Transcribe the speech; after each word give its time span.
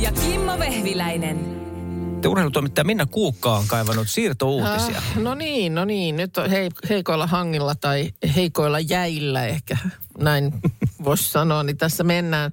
Ja 0.00 0.12
Kimmo 0.12 0.58
Vehviläinen. 0.58 1.60
Urheilutoimittaja 2.26 2.84
Minna 2.84 3.06
Kuukka 3.06 3.56
on 3.56 3.66
kaivannut 3.66 4.08
siirtouutisia. 4.08 4.98
Ah, 4.98 5.16
no 5.16 5.34
niin, 5.34 5.74
no 5.74 5.84
niin. 5.84 6.16
Nyt 6.16 6.38
on 6.38 6.50
hei, 6.50 6.70
heikoilla 6.88 7.26
hangilla 7.26 7.74
tai 7.74 8.10
heikoilla 8.36 8.80
jäillä 8.80 9.46
ehkä 9.46 9.76
näin 10.18 10.52
voisi 11.04 11.30
sanoa, 11.30 11.62
niin 11.62 11.76
tässä 11.76 12.04
mennään. 12.04 12.52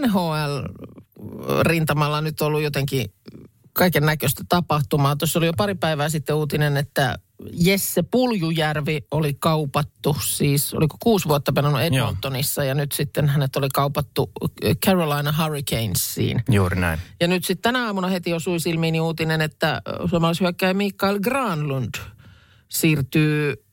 NHL-rintamalla 0.00 2.20
nyt 2.20 2.40
ollut 2.40 2.62
jotenkin 2.62 3.12
kaiken 3.78 4.06
näköistä 4.06 4.44
tapahtumaa. 4.48 5.16
Tuossa 5.16 5.38
oli 5.38 5.46
jo 5.46 5.52
pari 5.56 5.74
päivää 5.74 6.08
sitten 6.08 6.36
uutinen, 6.36 6.76
että 6.76 7.18
Jesse 7.52 8.02
Puljujärvi 8.02 9.00
oli 9.10 9.34
kaupattu, 9.34 10.16
siis 10.24 10.74
oliko 10.74 10.96
kuusi 11.00 11.28
vuotta 11.28 11.52
pelannut 11.52 11.80
Edmontonissa 11.82 12.64
ja 12.64 12.74
nyt 12.74 12.92
sitten 12.92 13.28
hänet 13.28 13.56
oli 13.56 13.68
kaupattu 13.74 14.32
Carolina 14.86 15.34
Hurricanesiin. 15.42 16.42
Juuri 16.50 16.80
näin. 16.80 17.00
Ja 17.20 17.28
nyt 17.28 17.44
sitten 17.44 17.62
tänä 17.62 17.86
aamuna 17.86 18.08
heti 18.08 18.32
osui 18.32 18.60
silmiini 18.60 19.00
uutinen, 19.00 19.40
että 19.40 19.82
suomalaishyökkäjä 20.10 20.74
Mikael 20.74 21.18
Granlund 21.20 21.94
siirtyy 22.68 23.64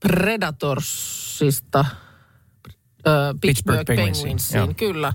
Predatorsista 0.00 1.80
äh, 1.80 1.86
Pittsburgh, 3.04 3.40
Pittsburgh 3.40 3.84
Penguinsiin, 3.84 4.22
Penguinsiin, 4.24 4.58
joo. 4.58 4.74
kyllä. 4.76 5.12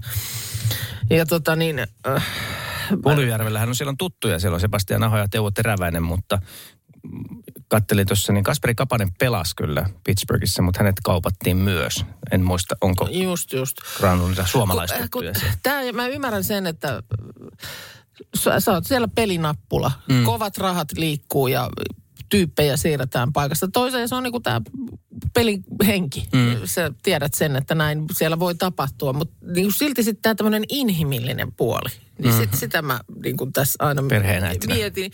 Ja 1.10 1.26
tota 1.26 1.56
niin, 1.56 1.80
äh, 2.08 2.26
Puljujärvellähän 3.04 3.70
on 3.70 3.76
siellä 3.76 3.90
on 3.90 3.98
tuttuja, 3.98 4.40
siellä 4.40 4.56
on 4.56 4.62
Sebastian 4.62 5.04
Aho 5.04 5.18
ja 5.18 5.28
Teuvo 5.32 5.52
Teräväinen, 5.52 6.04
mutta 6.04 6.40
kattelin 7.68 8.08
tuossa, 8.08 8.34
niin 8.34 8.44
Kasperi 8.44 8.76
Kapanen 8.76 9.10
pelasi 9.20 9.56
kyllä 9.56 9.90
Pittsburghissa, 10.04 10.62
mutta 10.62 10.80
hänet 10.80 10.96
kaupattiin 11.04 11.58
myös. 11.58 12.06
En 12.32 12.44
muista, 12.44 12.76
onko 12.82 13.08
just 13.12 13.54
just. 13.54 13.78
Siellä. 15.34 15.56
Tää, 15.64 15.92
mä 15.94 16.08
ymmärrän 16.08 16.44
sen, 16.44 16.68
että 16.68 17.04
sä, 18.38 18.60
sä 18.60 18.72
oot 18.72 18.86
siellä 18.86 19.08
pelinappula. 19.16 19.92
Mm. 20.10 20.24
Kovat 20.24 20.58
rahat 20.58 20.88
liikkuu 20.96 21.48
ja 21.48 21.70
tyyppejä 22.30 22.78
siirretään 22.78 23.34
paikasta 23.34 23.68
toiseen. 23.74 24.10
Se 24.10 24.16
on 24.16 24.24
niinku 24.24 24.40
tämä 24.40 24.62
pelihenki. 25.34 26.28
Mm. 26.34 26.56
Sä 26.66 26.92
tiedät 27.04 27.34
sen, 27.34 27.56
että 27.56 27.76
näin 27.76 28.06
siellä 28.14 28.40
voi 28.40 28.56
tapahtua. 28.56 29.14
Mutta 29.14 29.36
niinku 29.46 29.72
silti 29.72 30.04
sitten 30.04 30.22
tämä 30.22 30.36
tämmöinen 30.36 30.64
inhimillinen 30.70 31.52
puoli. 31.52 31.90
Niin 32.20 32.34
mm. 32.34 32.40
sit, 32.40 32.54
sitä 32.54 32.82
mä 32.82 33.00
niinku 33.24 33.50
tässä 33.54 33.84
aina 33.86 34.04
Perheenäitinä. 34.10 34.76
mietin. 34.76 35.12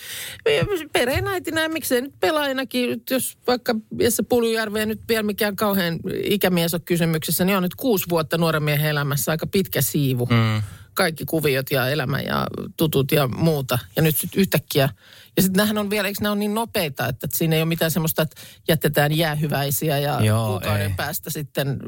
Perheenäitinä, 0.92 1.70
miksei 1.70 2.02
nyt 2.02 2.20
pelaajanakin, 2.20 2.90
nyt 2.90 3.10
jos 3.10 3.38
vaikka 3.48 3.76
Jesse 4.00 4.24
Puljujärvi 4.24 4.80
ei 4.80 4.86
nyt 4.86 5.02
vielä 5.10 5.24
mikään 5.24 5.56
kauhean 5.56 6.00
ikämies 6.24 6.74
ole 6.74 6.82
kysymyksessä, 6.86 7.46
niin 7.46 7.58
on 7.58 7.64
nyt 7.64 7.76
kuusi 7.76 8.06
vuotta 8.10 8.38
nuoren 8.38 8.64
miehen 8.64 8.90
elämässä 8.90 9.32
aika 9.32 9.48
pitkä 9.48 9.82
siivu. 9.82 10.26
Mm. 10.26 10.62
Kaikki 10.94 11.26
kuviot 11.26 11.72
ja 11.72 11.90
elämä 11.90 12.20
ja 12.20 12.48
tutut 12.78 13.12
ja 13.12 13.28
muuta. 13.28 13.80
Ja 13.96 14.02
nyt 14.02 14.16
yhtäkkiä, 14.36 14.90
ja 15.38 15.42
sitten 15.42 15.58
nämähän 15.58 15.78
on 15.78 15.90
vielä, 15.90 16.08
eikö 16.08 16.22
nämä 16.22 16.32
on 16.32 16.40
niin 16.40 16.54
nopeita, 16.54 17.08
että 17.08 17.28
siinä 17.34 17.56
ei 17.56 17.62
ole 17.62 17.68
mitään 17.68 17.92
semmoista, 17.92 18.22
että 18.22 18.42
jätetään 18.68 19.18
jäähyväisiä 19.18 19.98
ja 19.98 20.22
Joo, 20.22 20.48
kuukauden 20.48 20.88
ei. 20.88 20.94
päästä 20.98 21.30
sitten 21.30 21.80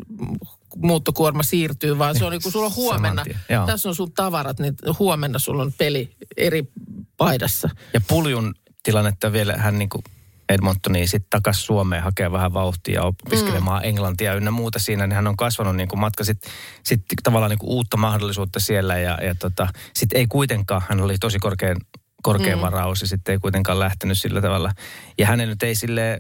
muuttokuorma 0.76 1.44
siirtyy, 1.44 1.98
vaan 1.98 2.18
se 2.18 2.26
on 2.26 2.32
niin 2.32 2.42
kuin 2.42 2.54
sulla 2.54 2.66
on 2.66 2.76
huomenna, 2.76 3.26
tässä 3.66 3.90
on 3.90 3.96
sun 3.96 4.12
tavarat, 4.12 4.60
niin 4.60 4.76
huomenna 5.00 5.40
sulla 5.40 5.64
on 5.64 5.74
peli 5.78 6.16
eri 6.38 6.64
paidassa. 7.18 7.70
Ja 7.94 8.02
Puljun 8.08 8.54
tilannetta 8.84 9.32
vielä 9.32 9.54
hän 9.58 9.80
niin 9.80 9.90
kuin 9.90 10.04
Edmontoniin 10.50 11.08
sitten 11.08 11.30
takaisin 11.30 11.64
Suomeen 11.64 12.04
hakee 12.04 12.32
vähän 12.32 12.54
vauhtia 12.54 13.04
opiskelemaan 13.04 13.82
mm. 13.82 13.90
englantia 13.90 14.34
ynnä 14.34 14.52
muuta 14.52 14.80
siinä, 14.80 15.08
niin 15.08 15.16
hän 15.16 15.28
on 15.28 15.38
kasvanut 15.38 15.76
niin 15.76 15.88
kuin 15.88 16.00
matka 16.00 16.24
sitten 16.24 16.52
sit 16.84 17.02
tavallaan 17.24 17.50
niin 17.50 17.60
kuin 17.60 17.70
uutta 17.70 17.98
mahdollisuutta 17.98 18.60
siellä 18.60 19.00
ja, 19.00 19.18
ja 19.22 19.36
tota, 19.36 19.68
sitten 19.94 20.20
ei 20.20 20.28
kuitenkaan, 20.28 20.82
hän 20.90 21.02
oli 21.02 21.18
tosi 21.18 21.40
korkean, 21.40 21.78
korkean 22.24 22.60
mm. 22.60 22.62
varaus 22.62 23.02
ja 23.02 23.08
sitten 23.08 23.32
ei 23.32 23.40
kuitenkaan 23.40 23.80
lähtenyt 23.80 24.20
sillä 24.20 24.42
tavalla. 24.42 24.72
Ja 25.18 25.28
hänellä 25.28 25.52
nyt 25.52 25.64
ei 25.64 25.76
sille, 25.76 26.20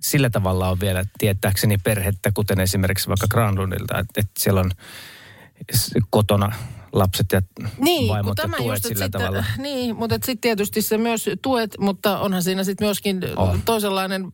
sillä 0.00 0.30
tavalla 0.30 0.68
ole 0.68 0.80
vielä 0.80 1.04
tietääkseni 1.18 1.78
perhettä, 1.78 2.30
kuten 2.34 2.60
esimerkiksi 2.60 3.08
vaikka 3.08 3.26
Granlundilta, 3.28 3.98
että, 3.98 4.20
että 4.20 4.32
siellä 4.38 4.60
on 4.60 4.70
kotona 6.10 6.52
lapset 6.92 7.26
ja 7.32 7.42
Niin, 7.78 8.08
vaimot 8.08 8.38
ja 8.38 8.48
tuet 8.56 8.68
just, 8.68 8.82
sillä 8.82 9.04
sitten, 9.04 9.20
tavalla. 9.20 9.44
Niin, 9.58 9.96
mutta 9.96 10.14
sitten 10.14 10.38
tietysti 10.38 10.82
se 10.82 10.98
myös 10.98 11.30
tuet, 11.42 11.74
mutta 11.80 12.18
onhan 12.18 12.42
siinä 12.42 12.64
sitten 12.64 12.86
myöskin 12.86 13.20
On. 13.36 13.62
toisenlainen 13.64 14.32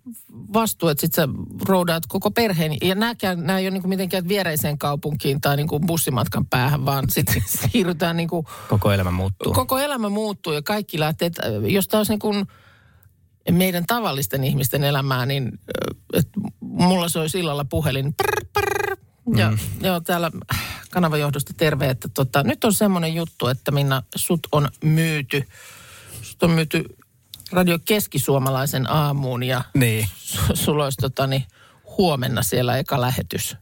vastuu, 0.52 0.88
että 0.88 1.00
sitten 1.00 1.28
sä 1.28 1.32
roudaat 1.68 2.06
koko 2.06 2.30
perheen. 2.30 2.76
Ja 2.82 2.94
nämä 2.94 3.58
ei 3.58 3.64
ole 3.64 3.70
niinku 3.70 3.88
mitenkään 3.88 4.28
viereiseen 4.28 4.78
kaupunkiin 4.78 5.40
tai 5.40 5.56
niinku 5.56 5.80
bussimatkan 5.80 6.46
päähän, 6.46 6.84
vaan 6.84 7.04
sitten 7.10 7.42
siirrytään 7.72 8.16
niinku, 8.16 8.46
Koko 8.68 8.92
elämä 8.92 9.10
muuttuu. 9.10 9.52
koko 9.52 9.78
elämä 9.78 10.08
muuttuu 10.08 10.52
ja 10.52 10.62
kaikki 10.62 11.00
lähtee. 11.00 11.26
että 11.26 11.42
Jos 11.68 11.88
tämä 11.88 11.98
olisi 11.98 12.12
niin 12.12 12.18
kuin 12.18 12.46
meidän 13.50 13.86
tavallisten 13.86 14.44
ihmisten 14.44 14.84
elämää, 14.84 15.26
niin 15.26 15.52
et 16.12 16.28
mulla 16.60 17.08
soi 17.08 17.28
sillalla 17.28 17.64
puhelin. 17.64 18.14
Prr, 18.14 18.44
prr. 18.52 18.96
Ja 19.36 19.50
mm. 19.50 19.58
joo, 19.80 20.00
täällä 20.00 20.30
kanavajohdosta 20.90 21.52
terve, 21.56 21.90
että 21.90 22.08
tota, 22.08 22.42
nyt 22.42 22.64
on 22.64 22.72
semmoinen 22.72 23.14
juttu, 23.14 23.46
että 23.46 23.70
Minna, 23.70 24.02
sut 24.16 24.40
on 24.52 24.68
myyty. 24.84 25.44
Sut 26.22 26.42
on 26.42 26.50
myyty 26.50 26.84
Radio 27.52 27.78
Keskisuomalaisen 27.84 28.90
aamuun 28.90 29.42
ja 29.42 29.64
Niin. 29.74 30.08
su- 30.26 30.56
sulla 30.56 30.84
olisi 30.84 30.96
tota, 31.00 31.26
niin, 31.26 31.44
huomenna 31.98 32.42
siellä 32.42 32.76
eka 32.78 33.00
lähetys. 33.00 33.56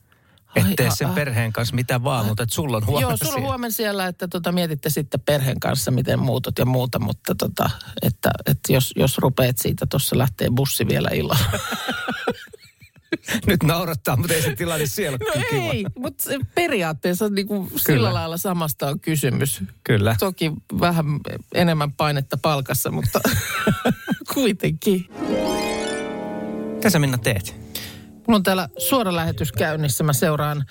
Et 0.57 0.65
Ai, 0.65 0.75
tee 0.77 0.87
a- 0.89 0.95
sen 0.95 1.09
perheen 1.11 1.53
kanssa 1.53 1.75
mitä 1.75 2.05
vaan, 2.05 2.27
mutta 2.27 2.43
et 2.43 2.53
sulla 2.53 2.77
on 2.77 2.87
huomenna 2.87 3.11
Joo, 3.11 3.17
sulla 3.17 3.35
on 3.37 3.43
huomenna 3.43 3.75
siellä, 3.75 4.07
että 4.07 4.29
tota, 4.29 4.53
mietitte 4.53 4.91
sitten 4.91 5.21
perheen 5.21 5.61
kanssa, 5.61 5.91
miten 5.91 6.19
muutot 6.19 6.59
ja 6.59 6.67
muuta, 6.67 6.99
mutta 6.99 7.35
tota, 7.35 7.71
että, 8.03 8.31
että 8.47 8.73
jos, 8.73 8.93
jos 8.97 9.19
rupeat 9.19 9.59
siitä, 9.59 9.87
tuossa 9.87 10.19
lähtee 10.19 10.49
bussi 10.51 10.87
vielä 10.89 11.09
illalla. 11.13 11.59
Nyt 13.47 13.62
naurattaa, 13.62 14.17
mutta 14.17 14.34
ei 14.34 14.43
se 14.43 14.56
tilanne 14.56 14.87
siellä 14.87 15.19
No 15.21 15.43
kiva. 15.50 15.72
ei, 15.72 15.87
mutta 15.99 16.25
periaatteessa 16.55 17.28
niin 17.28 17.47
kuin 17.47 17.71
sillä 17.77 18.15
lailla 18.15 18.37
samasta 18.37 18.89
on 18.89 19.00
kysymys. 19.00 19.62
Kyllä. 19.84 20.17
Toki 20.19 20.53
vähän 20.81 21.05
enemmän 21.55 21.93
painetta 21.93 22.37
palkassa, 22.37 22.91
mutta 22.91 23.21
kuitenkin. 24.34 25.09
Mitä 26.75 26.91
sä 26.91 26.99
Minna 26.99 27.19
teet? 27.19 27.55
Mulla 28.27 28.37
on 28.37 28.43
täällä 28.43 28.69
suora 28.78 29.16
lähetys 29.16 29.53
käynnissä. 29.53 30.05
Mä 30.05 30.12
seuraan, 30.12 30.65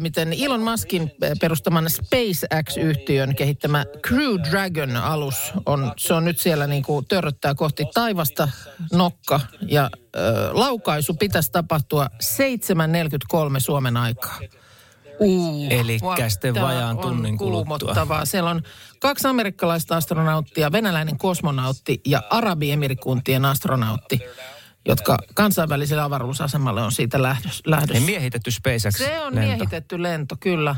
miten 0.00 0.32
Elon 0.40 0.60
Muskin 0.60 1.12
perustaman 1.40 1.90
SpaceX-yhtiön 1.90 3.34
kehittämä 3.34 3.84
Crew 4.06 4.34
Dragon-alus 4.50 5.52
on, 5.66 5.92
se 5.96 6.14
on 6.14 6.24
nyt 6.24 6.38
siellä 6.38 6.66
niin 6.66 6.82
kuin 6.82 7.06
törröttää 7.06 7.54
kohti 7.54 7.84
taivasta 7.94 8.48
nokka. 8.92 9.40
Ja 9.62 9.82
ää, 9.82 9.90
laukaisu 10.52 11.14
pitäisi 11.14 11.52
tapahtua 11.52 12.06
7.43 12.22 13.38
Suomen 13.58 13.96
aikaa. 13.96 14.38
Uh, 15.20 15.66
Elikkä 15.70 16.28
sitten 16.28 16.54
vajaan 16.54 16.98
tunnin 16.98 17.38
kuluttua. 17.38 18.24
Siellä 18.24 18.50
on 18.50 18.62
kaksi 19.00 19.28
amerikkalaista 19.28 19.96
astronauttia, 19.96 20.72
venäläinen 20.72 21.18
kosmonautti 21.18 22.00
ja 22.06 22.22
Arabiemirikuntien 22.30 23.44
astronautti, 23.44 24.20
jotka 24.88 25.18
kansainväliselle 25.34 26.02
avaruusasemalle 26.02 26.82
on 26.82 26.92
siitä 26.92 27.22
lähdössä. 27.22 28.00
miehitetty 28.06 28.50
SpaceX 28.50 28.96
Se 28.96 29.20
on 29.20 29.34
lento. 29.34 29.48
miehitetty 29.48 30.02
lento, 30.02 30.36
kyllä. 30.40 30.76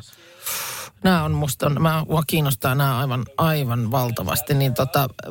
Nämä 1.04 1.24
on 1.24 1.32
musta, 1.32 1.70
mä, 1.70 2.04
mua 2.08 2.22
kiinnostaa 2.26 2.74
nämä 2.74 2.98
aivan, 2.98 3.24
aivan 3.38 3.90
valtavasti. 3.90 4.54
Niin 4.54 4.74
tota, 4.74 5.08
äh, 5.26 5.30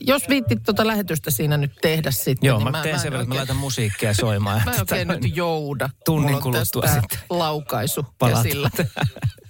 jos 0.00 0.28
viittit 0.28 0.62
tota 0.62 0.86
lähetystä 0.86 1.30
siinä 1.30 1.56
nyt 1.56 1.72
tehdä 1.82 2.10
sitten. 2.10 2.48
Joo, 2.48 2.58
niin 2.58 2.70
mä, 2.70 2.82
teen 2.82 2.94
en 2.94 3.00
sen 3.00 3.10
verran, 3.10 3.22
että 3.22 3.34
mä 3.34 3.38
laitan 3.38 3.56
musiikkia 3.56 4.14
soimaan. 4.14 4.62
Mä 4.66 4.72
en 4.72 4.80
oikein 4.80 5.08
nyt 5.08 5.36
jouda. 5.36 5.90
tunnin 6.04 6.40
kuluttua 6.40 6.86
sitten 6.86 7.18
laukaisu 7.30 8.06
palataan 8.18 8.44
käsillä. 8.44 8.70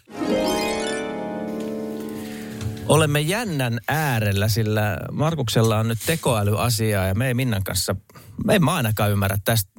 Olemme 2.88 3.20
jännän 3.20 3.81
äärellä, 3.88 4.49
sillä 4.49 4.96
Markuksella 5.12 5.79
on 5.79 5.88
nyt 5.88 5.99
tekoälyasiaa 6.06 7.06
ja 7.06 7.14
me 7.14 7.26
ei 7.26 7.34
Minnan 7.34 7.64
kanssa, 7.64 7.96
me 8.44 8.52
ei 8.52 8.58
mä 8.58 8.75
ainakaan 8.75 9.11
ymmärrä 9.11 9.38
tästä 9.44 9.73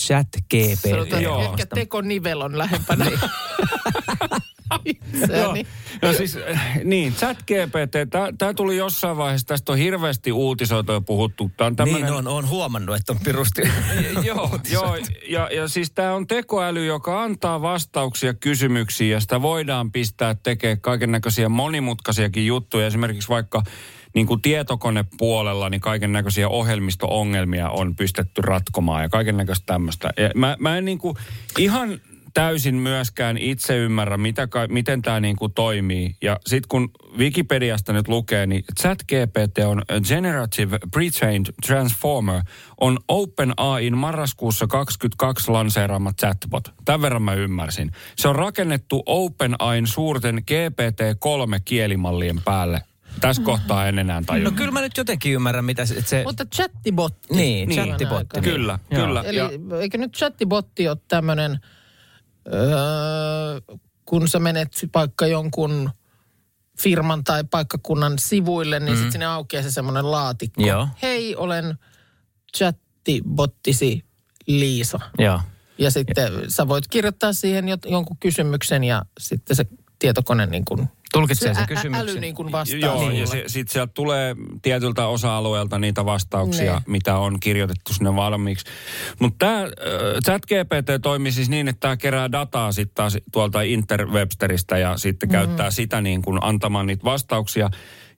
chat 0.00 0.28
Sanotaan, 0.90 1.22
GPT. 1.22 1.26
että 1.26 1.50
ehkä 1.50 1.66
tekonivel 1.66 2.40
on 2.40 2.58
lähempänä. 2.58 3.06
itseäni. 4.86 5.66
No 6.02 6.12
siis, 6.12 6.36
äh, 6.36 6.80
niin, 6.84 7.14
chat 7.14 7.38
GPT, 7.38 8.10
tämä 8.38 8.54
tuli 8.54 8.76
jossain 8.76 9.16
vaiheessa, 9.16 9.46
tästä 9.46 9.72
on 9.72 9.78
hirveästi 9.78 10.32
uutisoitu 10.32 10.92
ja 10.92 11.00
puhuttu. 11.00 11.50
Tää 11.56 11.66
on 11.66 11.76
tämmönen, 11.76 12.02
Niin 12.02 12.14
on, 12.14 12.28
on 12.28 12.48
huomannut, 12.48 12.96
että 12.96 13.12
on 13.12 13.18
pirusti. 13.24 13.62
joo, 14.22 14.58
joo 14.72 14.96
ja, 15.28 15.48
ja 15.52 15.68
siis 15.68 15.90
tämä 15.90 16.14
on 16.14 16.26
tekoäly, 16.26 16.86
joka 16.86 17.22
antaa 17.22 17.62
vastauksia 17.62 18.34
kysymyksiin 18.34 19.10
ja 19.10 19.20
sitä 19.20 19.42
voidaan 19.42 19.92
pistää 19.92 20.34
tekemään 20.34 20.80
kaiken 20.80 21.12
näköisiä 21.12 21.48
monimutkaisiakin 21.48 22.46
juttuja. 22.46 22.86
Esimerkiksi 22.86 23.28
vaikka 23.28 23.62
niin 24.14 24.26
kuin 24.26 24.42
tietokonepuolella 24.42 25.70
niin 25.70 25.80
kaiken 25.80 26.12
näköisiä 26.12 26.48
ohjelmisto-ongelmia 26.48 27.70
on 27.70 27.96
pystytty 27.96 28.42
ratkomaan 28.42 29.02
ja 29.02 29.08
kaiken 29.08 29.36
näköistä 29.36 29.66
tämmöistä. 29.66 30.10
Ja 30.16 30.30
mä, 30.34 30.56
mä 30.58 30.78
en 30.78 30.84
niin 30.84 30.98
kuin 30.98 31.16
ihan 31.58 32.00
täysin 32.36 32.74
myöskään 32.74 33.38
itse 33.38 33.76
ymmärrä, 33.76 34.16
mitä, 34.16 34.48
miten 34.68 35.02
tämä 35.02 35.20
niinku 35.20 35.48
toimii. 35.48 36.16
Ja 36.22 36.36
sitten 36.46 36.68
kun 36.68 36.90
Wikipediasta 37.18 37.92
nyt 37.92 38.08
lukee, 38.08 38.46
niin 38.46 38.64
ChatGPT 38.80 39.58
on 39.66 39.82
Generative 40.08 40.78
Pre-trained 40.96 41.52
Transformer 41.66 42.42
on 42.80 42.98
OpenAIin 43.08 43.98
marraskuussa 43.98 44.66
22 44.66 45.50
lanseeraama 45.50 46.12
chatbot. 46.12 46.68
Tämän 46.84 47.02
verran 47.02 47.22
mä 47.22 47.34
ymmärsin. 47.34 47.92
Se 48.16 48.28
on 48.28 48.36
rakennettu 48.36 49.02
OpenAIn 49.06 49.86
suurten 49.86 50.38
GPT-3 50.38 51.60
kielimallien 51.64 52.40
päälle. 52.44 52.82
Tässä 53.20 53.42
kohtaa 53.42 53.88
en 53.88 53.98
enää 53.98 54.22
tajua. 54.26 54.44
No 54.44 54.50
kyllä 54.50 54.70
mä 54.70 54.80
nyt 54.80 54.96
jotenkin 54.96 55.32
ymmärrän, 55.32 55.64
mitä 55.64 55.86
se... 55.86 56.02
se 56.02 56.22
Mutta 56.26 56.44
chattibotti. 56.44 57.34
niin, 57.34 57.68
Niin. 57.68 57.84
chattibotti. 57.86 58.40
niin. 58.40 58.52
Kyllä, 58.52 58.78
Joo. 58.90 59.06
kyllä. 59.06 59.22
Eli 59.22 59.36
Ja- 59.36 59.50
eikö 59.80 59.98
nyt 59.98 60.12
chattibotti 60.12 60.88
ole 60.88 60.96
tämmöinen, 61.08 61.58
öö, 62.52 63.76
kun 64.04 64.28
sä 64.28 64.38
menet 64.38 64.68
vaikka 64.94 65.26
jonkun 65.26 65.90
firman 66.80 67.24
tai 67.24 67.44
paikkakunnan 67.44 68.18
sivuille, 68.18 68.80
niin 68.80 68.92
mm. 68.92 68.96
sitten 68.96 69.12
sinne 69.12 69.26
aukeaa 69.26 69.62
se 69.62 69.70
semmoinen 69.70 70.10
laatikko. 70.10 70.62
Joo. 70.62 70.88
Hei, 71.02 71.36
olen 71.36 71.78
chattibottisi 72.56 74.04
Liisa. 74.46 75.00
Joo. 75.18 75.40
Ja 75.78 75.90
sitten 75.90 76.32
sä 76.48 76.68
voit 76.68 76.88
kirjoittaa 76.88 77.32
siihen 77.32 77.64
jonkun 77.86 78.16
kysymyksen 78.20 78.84
ja 78.84 79.04
sitten 79.20 79.56
se 79.56 79.66
tietokone 79.98 80.46
niin 80.46 80.64
kuin, 80.64 80.88
Tulkitsee 81.20 81.54
se 81.54 81.60
ä- 81.60 81.66
kysymyksen. 81.66 82.08
äly 82.08 82.20
niin 82.20 82.34
kuin 82.34 82.52
vastaa 82.52 82.78
Joo, 82.78 82.98
sulle. 82.98 83.14
ja 83.14 83.26
se, 83.26 83.44
sitten 83.46 83.72
sieltä 83.72 83.92
tulee 83.94 84.36
tietyltä 84.62 85.06
osa-alueelta 85.06 85.78
niitä 85.78 86.04
vastauksia, 86.04 86.74
Ne. 86.74 86.80
mitä 86.86 87.16
on 87.18 87.40
kirjoitettu 87.40 87.94
sinne 87.94 88.16
valmiiksi. 88.16 88.64
Mutta 89.18 89.46
tämä 89.46 89.66
ChatGPT 90.24 91.02
toimii 91.02 91.32
siis 91.32 91.48
niin, 91.48 91.68
että 91.68 91.80
tämä 91.80 91.96
kerää 91.96 92.32
dataa 92.32 92.72
sitten 92.72 92.94
taas 92.94 93.18
tuolta 93.32 93.62
interwebsteristä 93.62 94.78
ja 94.78 94.96
sitten 94.96 95.28
mm-hmm. 95.28 95.46
käyttää 95.46 95.70
sitä 95.70 96.00
niin 96.00 96.22
kuin 96.22 96.38
antamaan 96.42 96.86
niitä 96.86 97.04
vastauksia. 97.04 97.70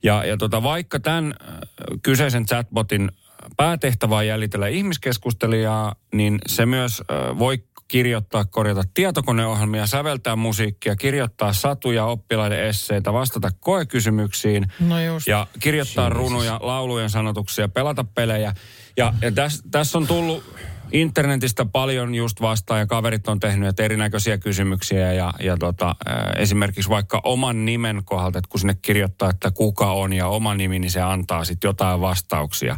Ja, 0.03 0.25
ja 0.25 0.37
tota, 0.37 0.63
vaikka 0.63 0.99
tämän 0.99 1.33
äh, 1.41 1.57
kyseisen 2.03 2.45
chatbotin 2.45 3.11
päätehtävä 3.57 4.15
on 4.17 4.27
jäljitellä 4.27 4.67
ihmiskeskustelijaa, 4.67 5.95
niin 6.13 6.39
se 6.47 6.65
myös 6.65 7.01
äh, 7.11 7.39
voi 7.39 7.63
kirjoittaa, 7.89 8.45
korjata 8.45 8.83
tietokoneohjelmia, 8.93 9.87
säveltää 9.87 10.35
musiikkia, 10.35 10.95
kirjoittaa 10.95 11.53
satuja, 11.53 12.05
oppilaiden 12.05 12.63
esseitä, 12.63 13.13
vastata 13.13 13.49
koekysymyksiin 13.59 14.65
No 14.79 15.01
just. 15.01 15.27
ja 15.27 15.47
kirjoittaa 15.59 16.09
runoja, 16.09 16.59
laulujen 16.63 17.09
sanotuksia, 17.09 17.69
pelata 17.69 18.03
pelejä. 18.03 18.53
Ja, 18.97 19.13
ja 19.21 19.31
tässä 19.31 19.63
täs 19.71 19.95
on 19.95 20.07
tullut 20.07 20.43
internetistä 20.91 21.65
paljon 21.65 22.15
just 22.15 22.41
vastaan 22.41 22.79
ja 22.79 22.85
kaverit 22.85 23.27
on 23.27 23.39
tehnyt 23.39 23.69
että 23.69 23.83
erinäköisiä 23.83 24.37
kysymyksiä 24.37 25.13
ja, 25.13 25.33
ja 25.39 25.57
tota, 25.57 25.95
esimerkiksi 26.37 26.89
vaikka 26.89 27.21
oman 27.23 27.65
nimen 27.65 28.01
kohdalta, 28.05 28.39
että 28.39 28.49
kun 28.49 28.59
sinne 28.59 28.75
kirjoittaa, 28.81 29.29
että 29.29 29.51
kuka 29.51 29.91
on 29.91 30.13
ja 30.13 30.27
oma 30.27 30.55
nimi, 30.55 30.79
niin 30.79 30.91
se 30.91 31.01
antaa 31.01 31.45
sitten 31.45 31.69
jotain 31.69 32.01
vastauksia. 32.01 32.75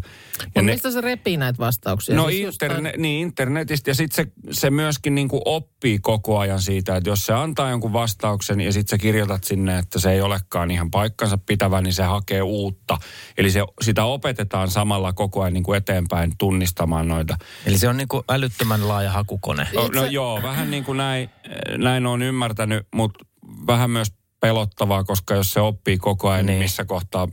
Ja 0.55 0.63
mistä 0.63 0.91
se 0.91 1.01
repii 1.01 1.37
näitä 1.37 1.59
vastauksia? 1.59 2.15
No 2.15 2.29
Siis 2.29 2.53
interne, 2.53 2.89
jostain- 2.89 3.01
niin 3.01 3.21
internetistä 3.21 3.89
ja 3.89 3.95
sitten 3.95 4.25
se, 4.25 4.31
se 4.51 4.69
myöskin 4.69 5.15
niinku 5.15 5.41
oppii 5.45 5.99
koko 5.99 6.39
ajan 6.39 6.61
siitä, 6.61 6.95
että 6.95 7.09
jos 7.09 7.25
se 7.25 7.33
antaa 7.33 7.69
jonkun 7.69 7.93
vastauksen 7.93 8.61
ja 8.61 8.71
sitten 8.71 8.97
sä 8.97 9.01
kirjoitat 9.01 9.43
sinne, 9.43 9.77
että 9.77 9.99
se 9.99 10.11
ei 10.11 10.21
olekaan 10.21 10.71
ihan 10.71 10.91
paikkansa 10.91 11.37
pitävä, 11.37 11.81
niin 11.81 11.93
se 11.93 12.03
hakee 12.03 12.41
uutta. 12.41 12.97
Eli 13.37 13.51
se, 13.51 13.61
sitä 13.81 14.05
opetetaan 14.05 14.69
samalla 14.69 15.13
koko 15.13 15.41
ajan 15.41 15.53
niinku 15.53 15.73
eteenpäin 15.73 16.31
tunnistamaan 16.37 17.07
noita. 17.07 17.37
Eli 17.65 17.77
se 17.77 17.89
on 17.89 17.97
niin 18.01 18.07
kuin 18.07 18.23
älyttömän 18.29 18.87
laaja 18.87 19.11
hakukone. 19.11 19.67
No, 19.73 19.87
no 19.95 20.05
joo, 20.05 20.43
vähän 20.43 20.71
niin 20.71 20.83
kuin 20.83 20.97
näin, 20.97 21.29
näin 21.77 22.05
on 22.05 22.21
ymmärtänyt, 22.21 22.87
mutta 22.95 23.25
vähän 23.67 23.89
myös 23.91 24.07
pelottavaa, 24.39 25.03
koska 25.03 25.35
jos 25.35 25.51
se 25.53 25.59
oppii 25.59 25.97
koko 25.97 26.29
ajan, 26.29 26.45
niin, 26.45 26.53
Niin. 26.53 26.63
missä 26.63 26.85
kohtaa 26.85 27.27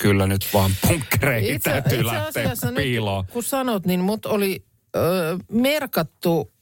kyllä 0.00 0.26
nyt 0.26 0.48
vaan 0.54 0.70
punkkereihin 0.88 1.54
Itse, 1.56 1.70
täytyy 1.70 2.00
itse 2.00 2.12
lähteä 2.12 2.52
piiloon. 2.76 3.24
nyt, 3.24 3.32
kun 3.32 3.42
sanot, 3.42 3.86
niin 3.86 4.00
mut 4.00 4.26
oli 4.26 4.64
ö, 4.96 5.38
merkattu 5.52 6.52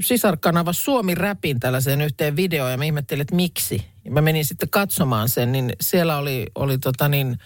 sisarkanava 0.00 0.72
Suomi 0.72 1.14
Räpin 1.14 1.60
tällaiseen 1.60 2.00
yhteen 2.00 2.36
videoon 2.36 2.70
ja 2.70 2.78
mä 2.78 2.84
ihmettelin, 2.84 3.20
että 3.22 3.34
miksi. 3.36 3.84
Ja 4.04 4.10
mä 4.10 4.20
menin 4.20 4.44
sitten 4.44 4.68
katsomaan 4.70 5.28
sen, 5.28 5.52
niin 5.52 5.72
siellä 5.80 6.16
oli, 6.18 6.46
oli 6.54 6.78
tota 6.78 7.08
niin, 7.08 7.38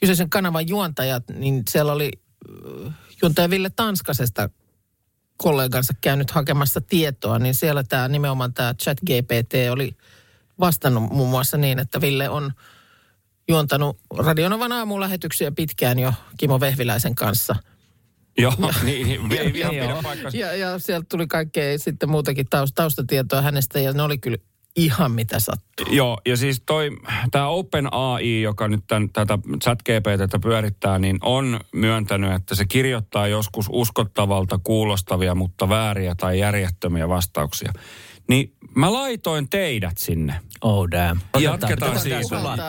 kyseisen 0.00 0.30
kanavan 0.30 0.68
juontajat, 0.68 1.24
niin 1.34 1.62
siellä 1.68 1.92
oli 1.92 2.10
ö, 2.48 2.90
juontaja 3.22 3.50
Ville 3.50 3.70
Tanskasesta 3.70 4.48
kollegansa 5.36 5.94
käynyt 6.00 6.30
hakemassa 6.30 6.80
tietoa, 6.80 7.38
niin 7.38 7.54
siellä 7.54 7.84
tämä 7.84 8.08
nimenomaan 8.08 8.54
tämä 8.54 8.74
chat 8.74 8.98
GPT 9.00 9.52
oli 9.70 9.96
vastannut 10.60 11.10
muun 11.10 11.30
muassa 11.30 11.56
niin, 11.56 11.78
että 11.78 12.00
Ville 12.00 12.28
on 12.28 12.52
juontanut 13.48 13.98
Radionovan 14.18 14.72
aamulähetyksiä 14.72 15.52
pitkään 15.52 15.98
jo 15.98 16.12
Kimo 16.36 16.60
Vehviläisen 16.60 17.14
kanssa. 17.14 17.56
Joo, 18.38 18.54
niin, 18.84 19.06
niin 19.06 19.32
ei 19.32 19.58
ihan 19.58 19.74
pidä 19.74 19.96
paikkansa. 20.02 20.38
Ja, 20.38 20.56
ja 20.56 20.78
sieltä 20.78 21.06
tuli 21.08 21.26
kaikkea 21.26 21.78
sitten 21.78 22.10
muutakin 22.10 22.46
taust, 22.50 22.74
taustatietoa 22.74 23.42
hänestä 23.42 23.80
ja 23.80 23.92
ne 23.92 24.02
oli 24.02 24.18
kyllä 24.18 24.38
ihan 24.76 25.12
mitä 25.12 25.40
sattuu. 25.40 25.86
Joo, 25.90 26.20
ja 26.26 26.36
siis 26.36 26.62
toi, 26.66 26.90
tämä 27.30 27.48
OpenAI, 27.48 28.42
joka 28.42 28.68
nyt 28.68 28.84
tän, 28.86 29.10
tätä 29.12 29.38
chat-GPTtä 29.64 30.38
pyörittää, 30.42 30.98
niin 30.98 31.18
on 31.22 31.60
myöntänyt, 31.72 32.32
että 32.32 32.54
se 32.54 32.64
kirjoittaa 32.64 33.26
joskus 33.26 33.66
uskottavalta 33.72 34.60
kuulostavia, 34.64 35.34
mutta 35.34 35.68
vääriä 35.68 36.14
tai 36.14 36.38
järjettömiä 36.38 37.08
vastauksia. 37.08 37.72
Niin 38.28 38.52
mä 38.74 38.92
laitoin 38.92 39.48
teidät 39.48 39.98
sinne. 39.98 40.40
Oh 40.60 40.90
damn. 40.90 41.20
Jatketaan 41.38 42.00
siitä. 42.00 42.16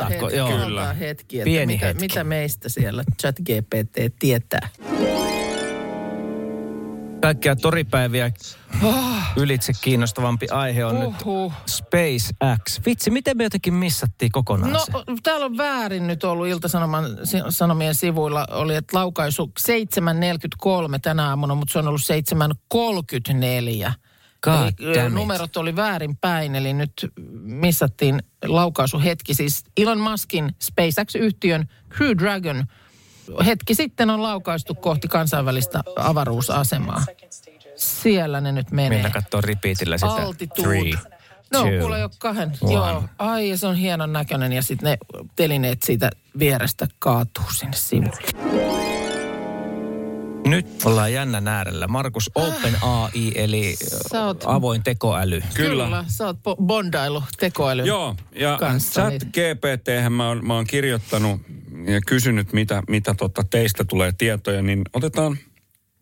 hetki, 0.10 0.36
joo. 0.36 0.50
kuvaltaa 0.50 0.94
hetki 0.94 1.40
että 1.40 1.46
Pieni 1.46 1.74
mitä, 1.74 1.86
hetki. 1.86 2.02
mitä 2.02 2.24
meistä 2.24 2.70
siellä 2.70 3.04
chat 3.22 3.36
GPT 3.40 4.20
tietää. 4.20 4.70
Kaikkia 7.22 7.56
toripäiviä 7.56 8.32
ylitse 9.36 9.74
kiinnostavampi 9.82 10.48
aihe 10.52 10.86
on 10.86 11.00
nyt. 11.00 11.14
SpaceX. 11.70 12.82
Vitsi, 12.86 13.12
miten 13.12 13.38
me 13.38 13.44
jotenkin 13.44 13.74
missattiin 13.74 14.32
kokonaan 14.32 14.74
No 14.74 14.80
se? 14.80 14.92
täällä 15.24 15.46
on 15.46 15.58
väärin 15.58 16.08
nyt 16.08 16.24
ollut 16.24 16.48
Ilta-Sanoman 16.48 17.06
si- 17.24 17.38
Sanomien 17.50 17.96
sivuilla, 17.96 18.48
oli 18.52 18.76
että 18.76 18.98
laukaisu 18.98 19.52
7.43 19.60 21.00
tänä 21.02 21.30
aamuna, 21.30 21.56
mutta 21.56 21.72
se 21.72 21.80
on 21.80 21.88
ollut 21.88 22.02
7.34. 22.02 23.94
God 24.44 24.54
Eli, 24.80 24.96
damn 24.96 25.08
it. 25.08 25.14
numerot 25.14 25.58
oli 25.58 25.76
väärin 25.76 26.18
päin, 26.18 26.56
eli 26.56 26.74
nyt 26.74 27.12
missattiin 27.42 28.24
laukaisuhetki. 28.46 29.34
Siis 29.34 29.64
Elon 29.78 30.00
Muskin 30.00 30.56
SpaceX-yhtiön 30.64 31.66
Crew 31.94 32.18
Dragon 32.18 32.64
hetki 33.46 33.76
sitten 33.76 34.10
on 34.10 34.24
laukaistu 34.24 34.76
kohti 34.76 35.08
kansainvälistä 35.08 35.82
avaruusasemaa. 35.96 37.06
Siellä 37.76 38.42
ne 38.42 38.52
nyt 38.52 38.72
menee. 38.72 38.98
Minä 38.98 39.10
katsoo 39.10 39.42
repeatillä 39.42 39.98
sitä. 39.98 40.12
Altitude. 40.12 40.62
Three, 40.62 40.94
No, 41.52 41.60
two, 41.62 41.80
kuule 41.80 42.00
jo 42.00 42.10
kahden. 42.20 42.52
one. 42.62 42.74
Joo. 42.74 43.04
Ai, 43.18 43.50
ja 43.50 43.58
se 43.58 43.68
on 43.68 43.76
hienon 43.76 44.14
näköinen. 44.14 44.54
Ja 44.54 44.62
sitten 44.62 44.90
ne 44.90 44.98
telineet 45.36 45.84
siitä 45.84 46.10
vierestä 46.40 46.88
kaatuu 47.00 47.46
sinne 47.58 47.78
sivulle. 47.78 48.91
Nyt 50.52 50.68
ollaan 50.86 51.14
jännän 51.14 51.48
äärellä. 51.48 51.88
Markus 51.88 52.32
Open 52.36 52.78
AI, 52.82 53.32
eli 53.36 53.76
oot- 54.14 54.44
avoin 54.46 54.84
tekoäly. 54.84 55.42
Kyllä. 55.54 56.04
Sä 56.08 56.26
oot 56.26 56.38
bo- 56.38 56.64
bondailu 56.66 57.24
tekoälyn 57.40 57.86
Joo, 57.86 58.16
ja 58.36 58.58
kanssa. 58.60 59.02
chat 59.02 59.10
niin- 59.10 59.22
GPT 59.32 60.10
mä 60.10 60.28
oon, 60.28 60.46
mä 60.48 60.54
oon 60.56 60.68
kirjoittanut 60.68 61.42
ja 61.88 62.02
kysynyt, 62.08 62.54
mitä, 62.54 62.84
mitä 62.88 63.14
tota 63.14 63.44
teistä 63.50 63.84
tulee 63.84 64.12
tietoja, 64.18 64.62
niin 64.62 64.82
otetaan, 64.94 65.38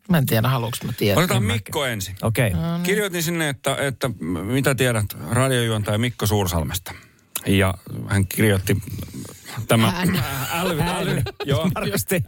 Mä 0.08 0.18
en 0.18 0.26
tiedä, 0.26 0.48
haluanko 0.48 0.76
mä 0.86 0.92
tietää. 0.98 1.24
otetaan 1.24 1.44
Mikko 1.44 1.84
ensin. 1.86 2.14
Okei. 2.22 2.48
Okay. 2.48 2.60
No 2.60 2.72
niin. 2.76 2.82
Kirjoitin 2.82 3.22
sinne, 3.22 3.48
että, 3.48 3.76
että 3.80 4.10
mitä 4.44 4.74
tiedät 4.74 5.06
radiojuontaja 5.30 5.98
Mikko 5.98 6.26
Suursalmesta. 6.26 6.92
Ja 7.46 7.74
hän 8.08 8.26
kirjoitti 8.26 8.76
tämä 9.68 9.90
Hän. 9.90 10.24
äly, 10.52 10.80
äly, 10.80 11.22
joo, 11.44 11.70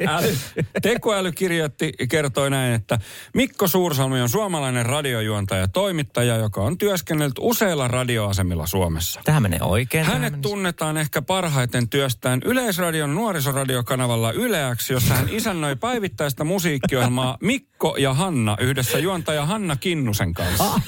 äly, 0.06 0.36
tekoäly 0.82 1.32
kirjoitti, 1.32 1.92
kertoi 2.08 2.50
näin, 2.50 2.74
että 2.74 2.98
Mikko 3.34 3.66
Suursalmi 3.66 4.20
on 4.20 4.28
suomalainen 4.28 4.86
radiojuontaja 4.86 5.60
ja 5.60 5.68
toimittaja, 5.68 6.36
joka 6.36 6.60
on 6.60 6.78
työskennellyt 6.78 7.38
useilla 7.40 7.88
radioasemilla 7.88 8.66
Suomessa. 8.66 9.20
Tämä 9.24 9.40
menee 9.40 9.60
oikein. 9.62 10.06
Hänet 10.06 10.32
menee- 10.32 10.42
tunnetaan 10.42 10.96
ehkä 10.96 11.22
parhaiten 11.22 11.88
työstään 11.88 12.40
Yleisradion 12.44 13.14
nuorisoradiokanavalla 13.14 14.32
Yleäksi, 14.32 14.92
jossa 14.92 15.14
hän 15.14 15.28
isännöi 15.28 15.76
päivittäistä 15.76 16.44
musiikkiohjelmaa 16.44 17.38
Mikko 17.40 17.96
ja 17.98 18.14
Hanna 18.14 18.56
yhdessä 18.60 18.98
juontaja 18.98 19.46
Hanna 19.46 19.76
Kinnusen 19.76 20.34
kanssa. 20.34 20.64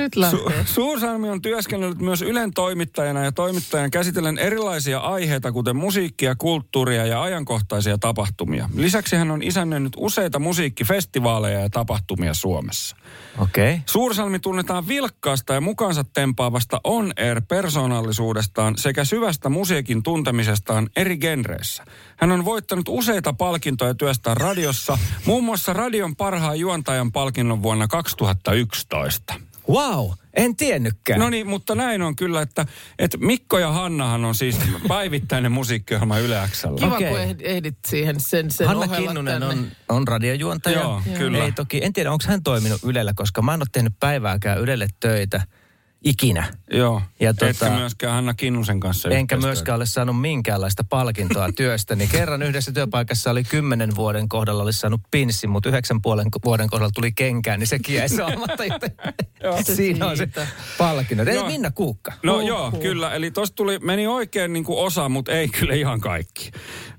Nyt 0.00 0.16
lähtee. 0.16 0.40
Su- 0.40 0.64
Suursalmi 0.64 1.30
on 1.30 1.42
työskennellyt 1.42 1.98
myös 1.98 2.22
Ylen 2.22 2.54
toimittajana 2.54 3.24
ja 3.24 3.32
toimittajan 3.32 3.90
käsitellen 3.90 4.38
erilaisia 4.38 4.98
aiheita, 4.98 5.52
kuten 5.52 5.76
musiikkia, 5.76 6.34
kulttuuria 6.34 7.06
ja 7.06 7.22
ajankohtaisia 7.22 7.98
tapahtumia. 7.98 8.70
Lisäksi 8.74 9.16
hän 9.16 9.30
on 9.30 9.42
isännöinyt 9.42 9.92
useita 9.96 10.38
musiikkifestivaaleja 10.38 11.60
ja 11.60 11.70
tapahtumia 11.70 12.34
Suomessa. 12.34 12.96
Okei. 13.38 13.72
Okay. 13.72 13.82
Suursalmi 13.86 14.38
tunnetaan 14.38 14.88
vilkkaasta 14.88 15.54
ja 15.54 15.60
mukaansa 15.60 16.04
tempaavasta 16.04 16.80
on-air-persoonallisuudestaan 16.84 18.78
sekä 18.78 19.04
syvästä 19.04 19.48
musiikin 19.48 20.02
tuntemisestaan 20.02 20.90
eri 20.96 21.16
genreissä. 21.16 21.84
Hän 22.16 22.32
on 22.32 22.44
voittanut 22.44 22.88
useita 22.88 23.32
palkintoja 23.32 23.94
työstään 23.94 24.36
radiossa, 24.36 24.98
muun 25.24 25.44
muassa 25.44 25.72
radion 25.72 26.16
parhaan 26.16 26.58
juontajan 26.60 27.12
palkinnon 27.12 27.62
vuonna 27.62 27.88
2011. 27.88 29.49
Wow, 29.70 30.10
en 30.34 30.56
tiennytkään. 30.56 31.20
No 31.20 31.30
niin, 31.30 31.46
mutta 31.46 31.74
näin 31.74 32.02
on 32.02 32.16
kyllä, 32.16 32.42
että, 32.42 32.66
että 32.98 33.18
Mikko 33.18 33.58
ja 33.58 33.72
Hannahan 33.72 34.24
on 34.24 34.34
siis 34.34 34.58
päivittäinen 34.88 35.52
musiikkiohjelma 35.52 36.18
Yle 36.18 36.36
X:llä. 36.50 36.78
Kiva, 36.78 36.94
Okei. 36.94 37.10
kun 37.10 37.36
ehdit, 37.40 37.78
siihen 37.86 38.20
sen, 38.20 38.50
sen 38.50 38.66
Hanna 38.66 38.88
Kinnunen 38.88 39.40
tänne. 39.40 39.46
on, 39.46 39.66
on 39.88 40.08
radiojuontaja. 40.08 40.80
Joo, 40.80 41.02
kyllä. 41.18 41.44
Ei 41.44 41.52
toki, 41.52 41.84
en 41.84 41.92
tiedä, 41.92 42.12
onko 42.12 42.24
hän 42.28 42.42
toiminut 42.42 42.80
Ylellä, 42.84 43.12
koska 43.16 43.42
mä 43.42 43.54
en 43.54 43.60
ole 43.60 43.66
tehnyt 43.72 43.92
päivääkään 44.00 44.58
Ylelle 44.58 44.86
töitä 45.00 45.42
ikinä. 46.04 46.46
Joo, 46.72 47.02
Ja 47.20 47.26
ja 47.26 47.32
tota- 47.32 47.46
etkä 47.46 47.70
myöskään 47.70 48.14
Hanna 48.14 48.34
Kinnusen 48.34 48.80
kanssa 48.80 49.08
Enkä 49.08 49.36
myöskään 49.36 49.76
ole 49.76 49.86
saanut 49.86 50.20
minkäänlaista 50.20 50.84
palkintoa 50.84 51.52
työstä. 51.56 51.96
Niin 51.96 52.08
kerran 52.10 52.42
yhdessä 52.42 52.72
työpaikassa 52.72 53.30
oli 53.30 53.44
kymmenen 53.44 53.96
vuoden 53.96 54.28
kohdalla 54.28 54.62
olisi 54.62 54.78
saanut 54.78 55.00
pinssi, 55.10 55.46
mutta 55.46 55.68
yhdeksän 55.68 56.02
puolen 56.02 56.26
vuoden 56.44 56.70
kohdalla 56.70 56.90
tuli 56.94 57.12
kenkään, 57.12 57.58
niin 57.60 57.66
sekin 57.66 57.94
jäi 57.94 58.08
saamatta. 58.08 58.64
joten 58.64 58.90
Siinä 59.76 60.06
on 60.06 60.16
se 60.16 60.28
palkinto. 60.78 61.24
Ei 61.24 61.34
Joo. 61.34 61.46
Minna 61.46 61.70
Kuukka. 61.70 62.12
No 62.22 62.38
Huh, 62.40 62.46
joo, 62.46 62.72
kyllä. 62.72 63.14
Eli 63.14 63.30
tosta 63.30 63.54
tuli, 63.54 63.78
meni 63.78 64.06
oikein 64.06 64.52
niin 64.52 64.64
kuin 64.64 64.78
osa, 64.78 65.08
mutta 65.08 65.32
ei 65.32 65.48
kyllä 65.48 65.74
ihan 65.74 66.00
kaikki. 66.00 66.50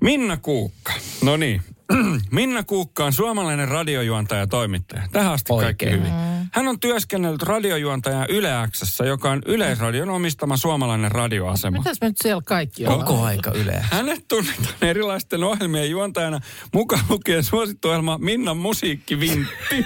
Minna 0.02 0.38
Kuukka. 0.38 0.94
No 1.24 1.38
niin. 1.38 1.62
Minna 2.32 2.64
Kuukka 2.64 3.06
on 3.06 3.14
suomalainen 3.14 3.68
radiojuontaja 3.68 4.42
ja 4.42 4.48
toimittaja. 4.48 5.04
Tähän 5.12 5.32
asti 5.34 5.54
kaikki 5.60 5.86
Oikein. 5.86 5.92
hyvin. 6.00 6.31
Hän 6.54 6.68
on 6.68 6.80
työskennellyt 6.80 7.42
radiojuontaja 7.44 8.26
Yle 8.30 8.50
X:ssä, 8.72 9.06
joka 9.06 9.32
on 9.32 9.42
Yleisradion 9.46 10.10
omistama 10.10 10.58
suomalainen 10.58 11.12
radioasema. 11.12 11.78
Mitäs 11.78 11.98
me 12.02 12.08
nyt 12.08 12.18
siellä 12.22 12.42
kaikki 12.46 12.88
ollaan? 12.88 13.06
Koko 13.06 13.24
aika 13.24 13.52
Yle. 13.52 13.86
Hänet 13.92 14.28
tunnetaan 14.28 14.76
erilaisten 14.82 15.44
ohjelmien 15.44 15.90
juontajana, 15.90 16.40
mukaan 16.74 17.04
lukien 17.10 17.44
suosittu 17.44 17.88
ohjelma 17.88 18.18
Minnan 18.18 18.58
musiikkivintti. 18.58 19.86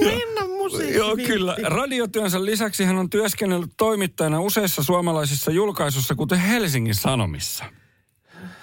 Minna 0.00 0.46
musiikki. 0.46 0.94
Joo, 0.94 1.16
kyllä. 1.16 1.56
Radiotyönsä 1.62 2.44
lisäksi 2.44 2.84
hän 2.84 2.98
on 2.98 3.10
työskennellyt 3.10 3.72
toimittajana 3.76 4.40
useissa 4.40 4.82
suomalaisissa 4.82 5.50
julkaisuissa, 5.50 6.14
kuten 6.14 6.38
Helsingin 6.38 6.94
Sanomissa. 6.94 7.64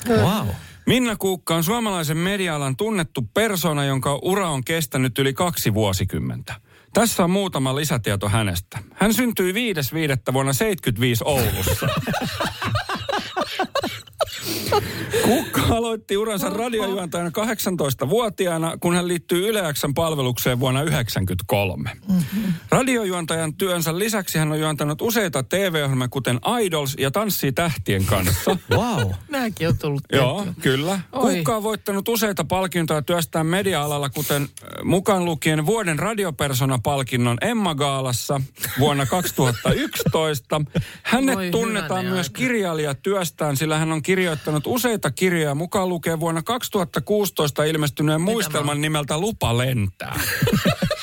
Wow. 0.08 0.48
Minna 0.90 1.16
Kuukka 1.16 1.56
on 1.56 1.64
suomalaisen 1.64 2.18
media-alan 2.18 2.76
tunnettu 2.76 3.22
persona, 3.34 3.86
jonka 3.86 4.20
ura 4.22 4.50
on 4.50 4.64
kestänyt 4.64 5.20
yli 5.20 5.34
kaksi 5.34 5.74
vuosikymmentä. 5.74 6.56
Tässä 6.94 7.24
on 7.24 7.30
muutama 7.30 7.76
lisätieto 7.76 8.30
hänestä. 8.30 8.80
Hän 8.94 9.14
syntyi 9.14 9.54
5.5. 9.54 10.34
vuonna 10.34 10.54
75 10.54 11.24
Oulussa. 11.26 11.88
Kuukka 15.26 15.62
aloitti 15.70 16.18
uransa 16.18 16.50
radiojuontajana 16.50 17.30
18-vuotiaana, 17.30 18.78
kun 18.80 18.96
hän 18.96 19.08
liittyy 19.08 19.48
Yle 19.50 19.74
X:n 19.74 19.94
palvelukseen 19.94 20.60
vuonna 20.60 20.80
1993. 20.80 21.92
Mm-hmm. 22.10 22.54
Radiojuontajan 22.70 23.54
työnsä 23.54 24.00
lisäksi 24.00 24.38
hän 24.38 24.52
on 24.52 24.60
juontanut 24.60 25.02
useita 25.02 25.44
TV-ohjelmia, 25.44 26.08
kuten 26.08 26.40
Idols 26.62 26.96
ja 27.00 27.12
Tanssii 27.12 27.52
tähtien 27.52 28.06
kanssa. 28.06 28.58
Wow. 28.72 29.12
Nämäkin 29.30 29.68
on 29.68 29.78
tullut 29.78 30.04
Joo, 30.12 30.44
tehtyä. 30.44 30.64
kyllä. 30.64 31.00
Oi. 31.12 31.34
Kuukka 31.34 31.56
on 31.56 31.64
voittanut 31.64 32.08
useita 32.10 32.44
palkintoja 32.44 33.02
työstään 33.02 33.46
media-alalla, 33.46 34.10
kuten 34.10 34.42
äh, 34.42 34.50
mukaan 34.84 35.26
lukien 35.26 35.66
vuoden 35.66 36.00
radiopersona-palkinnon 36.00 37.38
Emma 37.42 37.76
Gaalassa 37.76 38.42
vuonna 38.80 39.06
2011. 39.06 40.62
Hänet 41.04 41.36
Voi 41.36 41.52
tunnetaan 41.52 42.06
myös 42.06 42.28
aika. 42.28 42.38
kirjailijatyöstään, 42.38 43.58
sillä 43.58 43.78
hän 43.78 43.92
on 43.92 44.02
kirjoittanut 44.30 44.68
useita 44.68 45.12
kirjoja, 45.12 45.56
mukaan 45.56 45.90
lukien 45.90 46.20
vuonna 46.20 46.42
2016 46.42 47.64
ilmestyneen 47.64 48.22
muistelman 48.22 48.82
nimeltä 48.82 49.18
Lupa 49.18 49.58
lentää. 49.58 50.20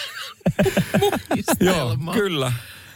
Joo, 1.61 1.97
kyllä. 2.12 2.52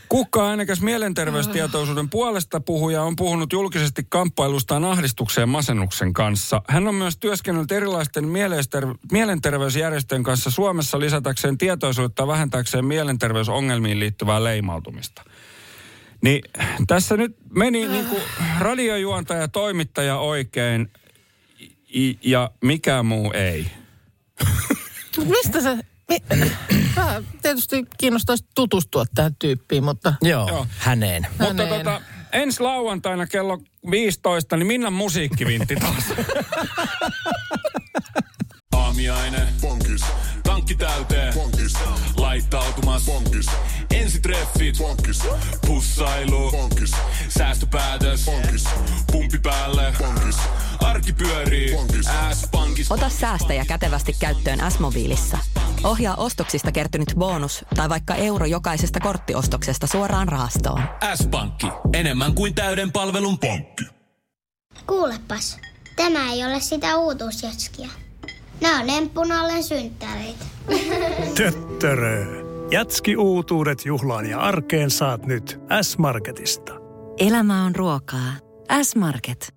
Kukka 0.09 0.49
äänekäs 0.49 0.81
mielenterveystietoisuuden 0.81 2.11
puolesta 2.11 2.61
puhuja 2.61 3.03
on 3.03 3.17
puhunut 3.17 3.53
julkisesti 3.53 4.07
kamppailustaan 4.09 4.85
ahdistukseen 4.85 5.49
masennuksen 5.49 6.13
kanssa. 6.13 6.63
Hän 6.69 6.89
on 6.89 6.95
myös 6.95 7.17
työskennellyt 7.17 7.73
erilaisten 7.73 8.25
mielenterveysjärjestöjen 9.13 10.23
kanssa 10.23 10.51
Suomessa 10.51 11.01
lisätäkseen 11.01 11.59
tietoisuutta 11.59 12.27
vähentääkseen 12.27 12.85
mielenterveysongelmiin 12.85 14.01
liittyvää 14.01 14.45
leimautumista. 14.45 15.23
Niin 16.23 16.43
tässä 16.87 17.17
nyt 17.17 17.37
meni 17.55 17.89
niin 17.89 18.07
kuin 18.07 18.23
radiojuontaja 18.59 19.41
ja 19.41 19.49
toimittaja 19.49 20.19
oikein 20.19 20.91
i- 21.95 22.19
ja 22.23 22.51
mikä 22.63 23.03
muu 23.03 23.33
ei. 23.33 23.67
Mistä 25.25 25.61
se... 25.61 25.77
Mi- 26.09 26.53
Vähän 26.97 27.27
tietysti 27.43 27.87
kiinnostaisi 27.99 28.45
tutustua 28.55 29.05
tähän 29.15 29.35
tyyppiin, 29.39 29.85
mutta... 29.85 30.15
Joo, 30.23 30.49
Joo. 30.49 30.57
Joo. 30.57 30.67
häneen. 30.79 31.27
Mutta 31.31 31.45
Häneen. 31.45 31.69
tota, 31.69 32.01
ensi 32.33 32.61
lauantaina 32.63 33.27
kello 33.27 33.59
15, 33.91 34.57
niin 34.57 34.67
Minnan 34.67 34.93
musiikkivintti 34.93 35.77
taas. 35.77 36.05
Aamiaine. 38.91 39.49
Bonkis. 39.61 40.03
Tankki 40.43 40.75
täyteen. 40.75 41.35
Bonkis. 41.35 41.73
Laittautumas. 42.17 43.05
Bonkis. 43.05 43.47
Ensitreffit. 43.95 44.79
Bonkis. 44.79 45.23
Pussailu. 45.67 46.51
Bonkis. 46.51 46.91
Säästöpäätös. 47.29 48.25
Bonkis. 48.25 48.65
Pumpi 49.13 49.39
päälle. 49.39 49.95
Bonkis. 49.99 50.37
Arki 50.81 51.13
pyörii. 51.13 51.77
S-pankis. 52.33 52.93
Ota 52.93 53.09
säästäjä 53.09 53.65
kätevästi 53.65 54.17
käyttöön 54.19 54.73
S-mobiilissa. 54.73 55.39
Ohjaa 55.85 56.15
ostoksista 56.15 56.73
kertynyt 56.73 57.15
bonus 57.19 57.65
tai 57.77 57.89
vaikka 57.89 58.15
euro 58.15 58.47
jokaisesta 58.47 59.01
korttiostoksesta 59.01 59.87
suoraan 59.87 60.29
rahastoon. 60.29 60.83
S-pankki. 61.15 61.67
Enemmän 61.93 62.35
kuin 62.35 62.55
täyden 62.55 62.93
palvelun 62.93 63.39
pankki. 63.39 63.85
Kuulepas, 64.87 65.59
tämä 65.97 66.33
ei 66.33 66.45
ole 66.45 66.61
sitä 66.61 66.97
uutuusjatskia. 66.97 67.89
Nämä 68.61 68.81
on 68.81 68.91
emppunallen 68.91 69.65
synttäreitä. 69.65 70.45
Töttörö. 71.37 72.27
Jatski 72.71 73.17
uutuudet 73.17 73.87
juhlaan 73.87 74.27
ja 74.27 74.41
arkeen 74.41 74.91
saat 74.91 75.27
nyt 75.27 75.61
S-Marketista. 75.83 76.73
Elämä 77.19 77.65
on 77.65 77.77
ruokaa. 77.77 78.33
S-Market. 78.83 79.55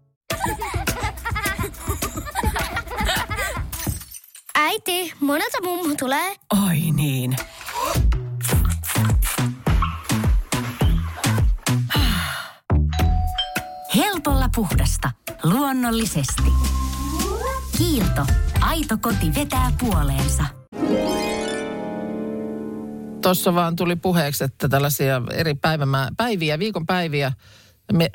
Äiti, 4.56 5.14
monelta 5.20 5.58
mummu 5.64 5.96
tulee? 6.00 6.36
Oi 6.68 6.78
niin. 6.96 7.36
Helpolla 13.96 14.50
puhdasta. 14.56 15.12
Luonnollisesti. 15.44 16.44
Kiilto. 17.78 18.26
Aito 18.62 18.98
koti 19.02 19.36
vetää 19.36 19.72
puoleensa. 19.80 20.44
Tuossa 23.22 23.56
vaan 23.56 23.76
tuli 23.76 23.96
puheeksi, 23.96 24.44
että 24.44 24.70
tällaisia 24.70 25.22
eri 25.32 25.54
päivämää, 25.54 26.10
päiviä, 26.18 26.60
viikonpäiviä 26.60 27.32
me, 27.94 28.10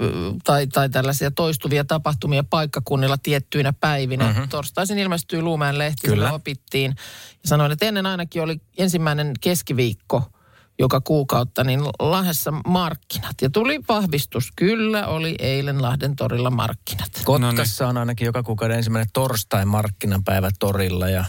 tai, 0.44 0.66
tai 0.66 0.88
tällaisia 0.88 1.30
toistuvia 1.30 1.84
tapahtumia 1.84 2.44
paikkakunnilla 2.50 3.18
tiettyinä 3.18 3.72
päivinä. 3.72 4.26
Mm-hmm. 4.26 4.48
Torstaisin 4.48 4.98
ilmestyy 4.98 5.42
Luumäen 5.42 5.78
lehti, 5.78 6.08
Kyllä. 6.08 6.32
opittiin. 6.32 6.94
Ja 7.30 7.48
sanoin, 7.48 7.72
että 7.72 7.86
ennen 7.86 8.06
ainakin 8.06 8.42
oli 8.42 8.60
ensimmäinen 8.78 9.32
keskiviikko 9.40 10.30
joka 10.78 11.00
kuukautta, 11.00 11.64
niin 11.64 11.80
Lahdessa 11.98 12.52
markkinat. 12.66 13.34
Ja 13.42 13.50
tuli 13.50 13.80
vahvistus, 13.88 14.52
kyllä 14.56 15.06
oli 15.06 15.34
eilen 15.38 15.82
Lahden 15.82 16.16
torilla 16.16 16.50
markkinat. 16.50 17.10
Kotkassa 17.24 17.88
on 17.88 17.96
ainakin 17.96 18.26
joka 18.26 18.42
kuukauden 18.42 18.76
ensimmäinen 18.76 19.10
torstai 19.12 19.64
markkinapäivä 19.64 20.50
torilla 20.58 21.08
ja 21.08 21.24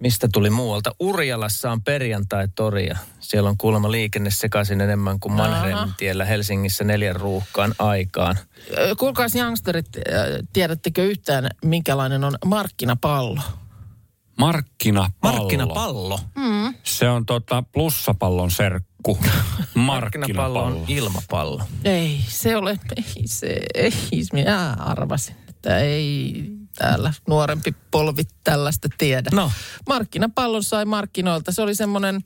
mistä 0.00 0.28
tuli 0.32 0.50
muualta? 0.50 0.94
Urjalassa 1.00 1.72
on 1.72 1.82
perjantai-tori 1.82 2.86
ja 2.86 2.96
siellä 3.20 3.50
on 3.50 3.56
kuulemma 3.58 3.90
liikenne 3.90 4.30
sekaisin 4.30 4.80
enemmän 4.80 5.20
kuin 5.20 5.32
Mannerheimin 5.32 5.94
tiellä 5.96 6.24
Helsingissä 6.24 6.84
neljän 6.84 7.16
ruuhkaan 7.16 7.74
aikaan. 7.78 8.36
Kuulkaas 8.98 9.34
youngsterit, 9.34 9.86
tiedättekö 10.52 11.04
yhtään, 11.04 11.48
minkälainen 11.64 12.24
on 12.24 12.34
markkinapallo? 12.44 13.40
Markkinapallo. 14.40 15.38
Markkinapallo. 15.38 16.20
Se 16.82 17.08
on 17.08 17.26
tota 17.26 17.62
plussapallon 17.72 18.50
serkku. 18.50 19.18
Markkinapallo 19.74 20.62
on 20.62 20.84
ilmapallo. 20.88 21.62
Ei 21.84 22.20
se 22.28 22.56
ole, 22.56 22.78
ei 22.96 23.22
se, 23.26 23.60
ei, 23.74 23.92
minä 24.32 24.72
arvasin, 24.72 25.36
että 25.48 25.78
ei 25.78 26.44
täällä 26.78 27.12
nuorempi 27.28 27.74
polvi 27.90 28.22
tällaista 28.44 28.88
tiedä. 28.98 29.30
No. 29.32 29.52
Markkinapallon 29.88 30.64
sai 30.64 30.84
markkinoilta. 30.84 31.52
Se 31.52 31.62
oli 31.62 31.74
semmoinen 31.74 32.20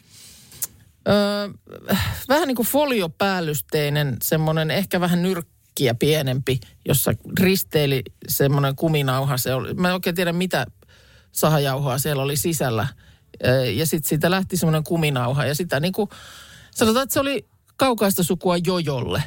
öö, 1.08 1.48
vähän 2.28 2.48
niin 2.48 2.56
kuin 2.56 2.66
foliopäällysteinen, 2.66 4.16
semmoinen 4.22 4.70
ehkä 4.70 5.00
vähän 5.00 5.22
nyrkkiä 5.22 5.94
pienempi, 5.94 6.60
jossa 6.88 7.12
risteili 7.40 8.02
semmoinen 8.28 8.76
kuminauha. 8.76 9.36
Se 9.36 9.54
oli, 9.54 9.74
mä 9.74 9.88
en 9.88 9.94
oikein 9.94 10.16
tiedä 10.16 10.32
mitä 10.32 10.66
sahajauhoa 11.34 11.98
siellä 11.98 12.22
oli 12.22 12.36
sisällä. 12.36 12.86
Ja 13.74 13.86
sitten 13.86 14.08
siitä 14.08 14.30
lähti 14.30 14.56
semmoinen 14.56 14.84
kuminauha 14.84 15.46
ja 15.46 15.54
sitä 15.54 15.80
niin 15.80 15.92
kuin, 15.92 16.10
sanotaan, 16.70 17.02
että 17.02 17.12
se 17.12 17.20
oli 17.20 17.46
kaukaista 17.76 18.22
sukua 18.22 18.56
jojolle. 18.66 19.22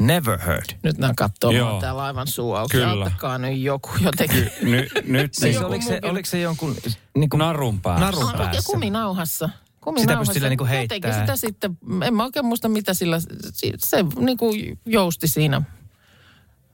Never 0.00 0.38
heard. 0.38 0.64
Nyt 0.82 0.98
nämä 0.98 1.12
katsoo 1.16 1.50
Joo. 1.50 1.80
täällä 1.80 2.02
aivan 2.04 2.26
suu 2.26 2.54
auki. 2.54 2.72
Kyllä. 2.72 2.90
Auttakaa 3.04 3.38
nyt 3.38 3.58
joku 3.58 3.90
jotenkin. 4.00 4.50
Ny, 4.62 4.88
nyt 5.04 5.34
Siis 5.34 5.54
joku 5.54 5.66
oliko, 5.66 5.84
se, 5.86 6.00
oliko 6.02 6.26
se 6.26 6.40
jonkun 6.40 6.76
niin 7.16 7.30
kuin 7.30 7.38
narun 7.38 7.80
päässä. 7.80 8.04
narun 8.04 8.24
Ah, 8.24 8.32
Ja 8.32 8.36
päässä? 8.38 8.72
kuminauhassa. 8.72 9.46
Sitä 9.48 9.58
Kuminauhassa. 9.80 10.18
pystyi 10.20 10.34
sillä 10.34 10.48
niinku 10.48 10.64
heittää. 10.66 10.96
Jotenkin 10.96 11.20
sitä 11.20 11.36
sitten, 11.36 11.78
en 12.04 12.14
mä 12.14 12.24
oikein 12.24 12.46
muista 12.46 12.68
mitä 12.68 12.94
sillä, 12.94 13.20
se, 13.20 13.72
se 13.78 14.04
niin 14.18 14.36
kuin 14.38 14.78
jousti 14.86 15.28
siinä, 15.28 15.62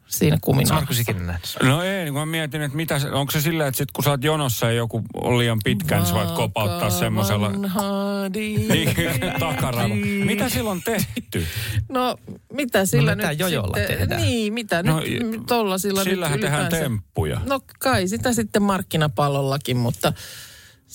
siinä 0.09 0.39
nähnyt? 1.27 1.57
No 1.63 1.83
ei, 1.83 2.05
niin 2.05 2.13
kun 2.15 2.23
mä 2.23 2.27
mietin, 2.27 2.63
että 2.63 2.77
mitä, 2.77 3.01
onko 3.13 3.31
se 3.33 3.41
sillä, 3.41 3.67
että 3.67 3.79
sit 3.79 3.91
kun 3.93 4.05
sä 4.05 4.11
oot 4.11 4.25
jonossa 4.25 4.67
ja 4.67 4.73
joku 4.73 5.03
on 5.15 5.39
liian 5.39 5.59
pitkä, 5.65 5.97
niin 5.97 6.07
sä 6.07 6.15
voit 6.15 6.31
kopauttaa 6.31 6.91
semmoisella 6.91 7.51
niin, 8.35 8.67
takaraivo. 9.41 9.95
Mitä 10.25 10.49
sillä 10.49 10.71
on 10.71 10.83
tehty? 10.83 11.47
No 11.89 12.17
mitä 12.53 12.87
sillä 12.87 13.17
mitä 13.17 13.29
nyt 13.29 13.39
jojolla 13.41 13.77
sitten, 13.77 13.99
tehdään? 13.99 14.23
Niin, 14.23 14.53
mitä 14.53 14.83
No, 14.83 15.01
nyt 15.01 15.41
tolla 15.47 15.79
sillä 15.79 16.05
Sillähän 16.05 16.33
nyt 16.37 16.41
tehdään 16.41 16.63
ylipäänsä- 16.63 16.85
temppuja. 16.85 17.41
No 17.47 17.61
kai 17.79 18.09
sitä 18.09 18.33
sitten 18.33 18.63
markkinapallollakin, 18.63 19.77
mutta... 19.77 20.13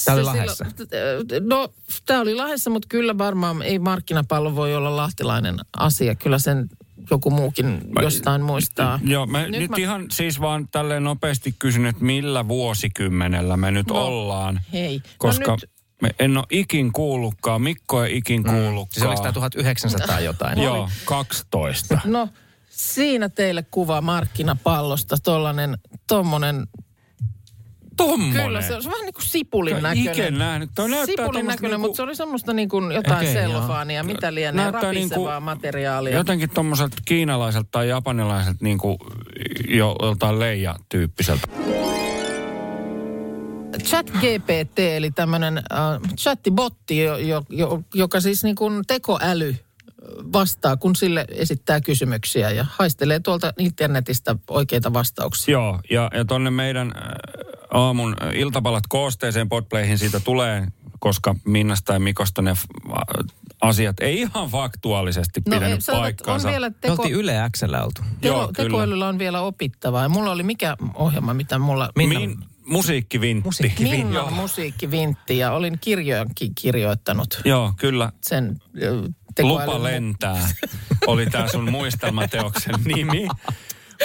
Tää 0.05 0.15
oli 0.15 0.23
se 0.23 0.25
Lahdessa. 0.25 0.65
silloin- 0.77 1.49
no, 1.49 1.73
tämä 2.05 2.21
oli 2.21 2.35
Lahdessa, 2.35 2.69
mutta 2.69 2.87
kyllä 2.89 3.17
varmaan 3.17 3.61
ei 3.61 3.79
markkinapallo 3.79 4.55
voi 4.55 4.75
olla 4.75 4.95
lahtilainen 4.95 5.55
asia. 5.77 6.15
Kyllä 6.15 6.39
sen 6.39 6.69
joku 7.11 7.29
muukin 7.29 7.81
jostain 8.01 8.41
muistaa. 8.41 8.99
Joo, 9.03 9.25
mä 9.25 9.41
Nyt 9.41 9.51
nyt, 9.61 9.69
mä- 9.71 9.77
ihan 9.77 10.05
siis 10.11 10.41
vaan 10.41 10.67
tälleen 10.71 11.03
nopeasti 11.03 11.55
kysyn, 11.59 11.85
että 11.85 12.03
millä 12.03 12.47
vuosikymmenellä 12.47 13.57
me 13.57 13.71
nyt 13.71 13.87
No, 13.87 14.05
ollaan. 14.05 14.61
hei. 14.73 14.97
No 14.97 15.03
Koska 15.17 15.51
nyt- 15.51 15.69
me 16.01 16.09
en 16.19 16.37
ole 16.37 16.45
ikin 16.49 16.93
kuullutkaan, 16.93 17.61
Mikko 17.61 18.03
ei 18.03 18.17
ikin 18.17 18.43
kuullutkaan. 18.43 18.87
Siis 18.93 19.05
oliko 19.05 19.21
tämä 19.21 19.31
1900 19.33 20.19
jotain? 20.19 20.61
Joo, 20.61 20.89
12. 21.05 21.99
No, 22.05 22.29
siinä 22.69 23.29
teille 23.29 23.65
kuva 23.71 24.01
markkinapallosta, 24.01 25.17
tollanen, 25.23 25.77
tommonen, 26.07 26.67
Tommonen. 27.97 28.45
kyllä 28.45 28.61
se 28.61 28.75
on, 28.75 28.83
se 28.83 28.89
on 28.89 28.93
vähän 28.93 29.05
niin 29.05 29.13
kuin 29.13 29.23
sipulin 29.25 29.75
Kyllä 29.75 29.89
näköinen. 29.89 30.13
iken 30.13 30.37
nähnyt. 30.37 30.69
Näyttää 30.77 31.05
Sipulin 31.05 31.45
näköinen, 31.45 31.71
niinku- 31.71 31.87
mutta 31.87 31.95
se 31.95 32.01
oli 32.03 32.15
semmoista 32.15 32.53
niin 32.53 32.69
kuin 32.69 32.91
jotain 32.91 33.17
okay, 33.17 33.25
joo. 33.25 33.33
sellofaania, 33.33 34.03
mitä 34.03 34.33
lienee, 34.33 34.63
Näyttää 34.63 34.81
rapisevaa 34.91 35.39
niinku- 35.39 35.45
materiaalia. 35.45 36.15
Jotenkin 36.15 36.49
tommoselta 36.49 36.97
kiinalaiselta 37.05 37.67
tai 37.71 37.89
japanilaiselta 37.89 38.59
niin 38.61 38.77
kuin 38.77 38.97
jo 39.67 39.95
joltain 40.01 40.39
leija-tyyppiseltä. 40.39 41.47
Chat 43.83 44.09
GPT, 44.09 44.79
eli 44.79 45.11
tämmöinen 45.11 45.57
äh, 45.57 46.11
chattibotti, 46.17 46.97
jo, 46.97 47.17
jo, 47.17 47.43
jo, 47.49 47.83
joka 47.93 48.19
siis 48.19 48.43
niin 48.43 48.55
kuin 48.55 48.83
tekoäly 48.87 49.49
äh, 49.49 49.59
vastaa, 50.33 50.77
kun 50.77 50.95
sille 50.95 51.25
esittää 51.29 51.81
kysymyksiä 51.81 52.49
ja 52.51 52.65
haistelee 52.69 53.19
tuolta 53.19 53.53
internetistä 53.57 54.35
oikeita 54.49 54.93
vastauksia. 54.93 55.51
Joo, 55.51 55.79
ja, 55.89 56.09
ja 56.13 56.25
tonne 56.25 56.49
meidän 56.49 56.87
äh, 56.97 57.03
aamun 57.73 58.15
äh, 58.23 58.33
iltapalat 58.35 58.83
koosteeseen 58.89 59.49
Podplayhin 59.49 59.97
siitä 59.97 60.19
tulee, 60.19 60.67
koska 60.99 61.35
Minnasta 61.45 61.93
ja 61.93 61.99
Mikosta 61.99 62.41
ne 62.41 62.51
a- 62.91 63.23
asiat 63.61 63.99
ei 63.99 64.19
ihan 64.19 64.49
faktuaalisesti 64.49 65.41
No 65.47 65.55
pitänyt 65.55 65.81
sanotaan, 65.85 66.03
paikkaansa. 66.03 66.47
on 66.47 66.51
vielä 66.51 66.69
Me 66.69 66.75
teko, 66.81 66.93
oltiin 66.93 67.15
Yle 67.15 67.33
Xllä 67.57 67.83
oltu. 67.83 68.01
Joo, 68.21 68.39
teko, 68.39 68.53
kyllä. 68.53 68.69
tekoälyllä 68.69 69.07
on 69.07 69.19
vielä 69.19 69.41
opittavaa. 69.41 70.03
Ja 70.03 70.09
mulla 70.09 70.31
oli 70.31 70.43
mikä 70.43 70.77
ohjelma, 70.93 71.33
mitä 71.33 71.59
mulla... 71.59 71.89
Minna- 71.95 72.19
Min, 72.19 72.37
musiikkivintti. 72.65 73.47
Musiikkivintti. 73.47 73.97
Minna 74.03 74.29
musiikkivintti 74.31 75.37
ja 75.37 75.51
olin 75.51 75.77
kirjojankin 75.81 76.55
kirjoittanut 76.55 77.41
Joo, 77.45 77.73
kyllä. 77.77 78.11
sen 78.21 78.57
tekoälyn. 79.35 79.65
Lupa 79.69 79.83
lentää 79.83 80.49
oli 81.07 81.25
tämä 81.25 81.47
sun 81.47 81.71
muistelmateoksen 81.71 82.75
nimi. 82.95 83.27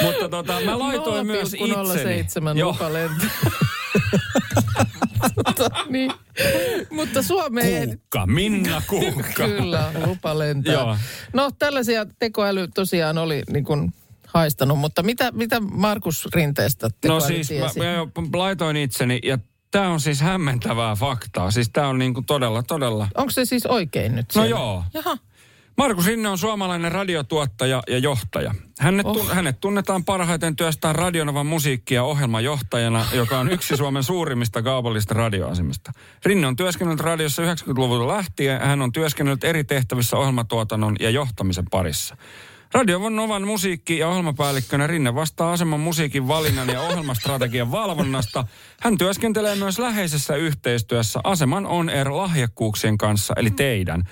Mutta 0.02 0.28
tota, 0.28 0.61
mä 0.61 0.78
laitoin 0.78 1.26
myös 1.26 1.54
itseni. 1.54 2.52
0,07 2.52 2.58
Joo. 2.58 2.72
lupa 2.72 2.92
lentää. 2.92 3.30
Tota, 5.56 5.84
niin. 5.88 6.12
Mutta 6.90 7.22
Suomeen 7.22 7.88
Kuukka, 7.88 8.26
Minna 8.26 8.82
Kuukka. 8.87 9.32
kyllä 9.46 9.92
lupa 10.06 10.38
lentää. 10.38 10.74
Joo. 10.74 10.96
No 11.32 11.50
tällaisia 11.58 12.06
tekoäly 12.18 12.68
tosiaan 12.68 13.18
oli 13.18 13.42
niin 13.52 13.64
kuin 13.64 13.94
haistanut, 14.26 14.78
mutta 14.78 15.02
mitä, 15.02 15.32
mitä 15.32 15.61
Markus 15.61 16.28
Rinteestä 16.34 16.90
tekoäly 17.00 17.20
No 17.20 17.26
siis 17.26 17.50
mä, 17.50 17.56
tiesi? 17.56 17.78
mä 17.78 17.84
jo 17.84 18.08
laitoin 18.34 18.76
itseni 18.76 19.20
ja 19.22 19.38
tämä 19.70 19.88
on 19.88 20.00
siis 20.00 20.20
hämmentävää 20.20 20.94
faktaa. 20.94 21.50
Siis 21.50 21.70
tämä 21.72 21.88
on 21.88 21.98
niinku 21.98 22.22
todella, 22.22 22.62
todella... 22.62 23.08
Onko 23.14 23.30
se 23.30 23.44
siis 23.44 23.66
oikein 23.66 24.16
nyt? 24.16 24.26
No 24.26 24.32
siellä? 24.32 24.50
joo. 24.50 24.84
Jaha. 24.94 25.18
Markus 25.78 26.06
Rinne 26.06 26.28
on 26.28 26.38
suomalainen 26.38 26.92
radiotuottaja 26.92 27.82
ja 27.88 27.98
johtaja. 27.98 28.54
Hänet, 28.80 29.06
oh. 29.06 29.16
tun, 29.16 29.34
hänet 29.34 29.60
tunnetaan 29.60 30.04
parhaiten 30.04 30.56
työstään 30.56 30.94
Radionovan 30.94 31.46
musiikki- 31.46 31.94
ja 31.94 32.04
ohjelmajohtajana, 32.04 33.06
joka 33.12 33.38
on 33.38 33.52
yksi 33.52 33.76
Suomen 33.76 34.02
suurimmista 34.02 34.62
kaupallisista 34.62 35.14
radioasemista. 35.14 35.92
Rinne 36.24 36.46
on 36.46 36.56
työskennellyt 36.56 37.00
radiossa 37.00 37.42
90-luvulta 37.42 38.08
lähtien. 38.08 38.60
Hän 38.60 38.82
on 38.82 38.92
työskennellyt 38.92 39.44
eri 39.44 39.64
tehtävissä 39.64 40.16
ohjelmatuotannon 40.16 40.96
ja 41.00 41.10
johtamisen 41.10 41.64
parissa. 41.70 42.16
Radio 42.72 42.98
Novan 42.98 43.46
musiikki- 43.46 43.98
ja 43.98 44.09
ohjelmapäällikkönä 44.09 44.87
Rinne 44.87 45.14
vastaa 45.14 45.52
aseman 45.52 45.81
musiikin 45.81 46.28
valinnan 46.28 46.68
ja 46.68 46.81
ohjelmastrategian 46.81 47.72
valvonnasta. 47.72 48.44
Hän 48.81 48.98
työskentelee 48.98 49.57
myös 49.57 49.78
läheisessä 49.78 50.37
yhteistyössä 50.37 51.20
Aseman 51.24 51.66
On 51.66 51.88
Air 51.88 52.11
lahjakkuuksien 52.11 52.98
kanssa, 52.98 53.35
eli 53.37 53.50
teidän, 53.50 54.04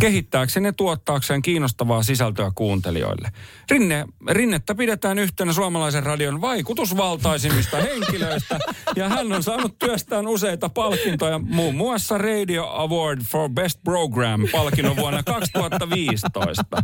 kehittääkseen 0.00 0.64
ja 0.64 0.72
tuottaakseen 0.72 1.42
kiinnostavaa 1.42 2.02
sisältöä 2.02 2.50
kuuntelijoille. 2.54 3.30
Rinne, 3.70 4.04
Rinnettä 4.30 4.74
pidetään 4.74 5.18
yhtenä 5.18 5.52
suomalaisen 5.52 6.02
radion 6.02 6.40
vaikutusvaltaisimmista 6.40 7.76
henkilöistä, 7.76 8.58
ja 8.96 9.08
hän 9.08 9.32
on 9.32 9.42
saanut 9.42 9.78
työstään 9.78 10.26
useita 10.26 10.68
palkintoja, 10.68 11.38
muun 11.38 11.74
muassa 11.74 12.18
Radio 12.18 12.66
Award 12.66 13.20
for 13.22 13.50
Best 13.50 13.80
Program 13.84 14.40
palkinnon 14.52 14.96
vuonna 14.96 15.22
2015. 15.22 16.82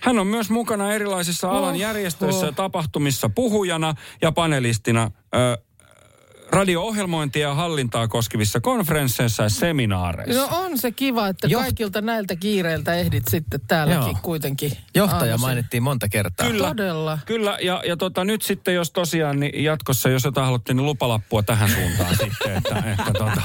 Hän 0.00 0.18
on 0.18 0.26
myös 0.26 0.50
mukana 0.56 0.92
erilaisissa 0.92 1.50
alan 1.50 1.76
järjestöissä 1.76 2.46
ja 2.46 2.52
tapahtumissa 2.52 3.28
puhujana 3.28 3.94
ja 4.22 4.32
panelistina 4.32 5.10
ö, 5.34 5.58
radio-ohjelmointia 6.50 7.48
ja 7.48 7.54
hallintaa 7.54 8.08
koskevissa 8.08 8.60
konferensseissa 8.60 9.42
ja 9.42 9.48
seminaareissa. 9.48 10.42
No 10.42 10.58
on 10.58 10.78
se 10.78 10.90
kiva, 10.92 11.28
että 11.28 11.46
Joht- 11.48 11.54
kaikilta 11.54 12.00
näiltä 12.00 12.36
kiireiltä 12.36 12.94
ehdit 12.94 13.22
sitten 13.28 13.60
täälläkin 13.68 14.02
Joo. 14.02 14.18
kuitenkin. 14.22 14.72
Johtaja 14.94 15.20
aamuisin. 15.20 15.40
mainittiin 15.40 15.82
monta 15.82 16.08
kertaa. 16.08 16.46
Kyllä. 16.50 16.68
Todella. 16.68 17.18
Kyllä, 17.26 17.58
ja, 17.62 17.82
ja 17.86 17.96
tota, 17.96 18.24
nyt 18.24 18.42
sitten 18.42 18.74
jos 18.74 18.90
tosiaan 18.90 19.40
niin 19.40 19.64
jatkossa, 19.64 20.08
jos 20.08 20.24
jotain 20.24 20.44
haluatte, 20.44 20.74
niin 20.74 20.86
lupalappua 20.86 21.42
tähän 21.42 21.70
suuntaan 21.70 22.16
sitten, 22.24 22.56
että, 22.56 22.82
että 22.90 23.12
tota, 23.18 23.42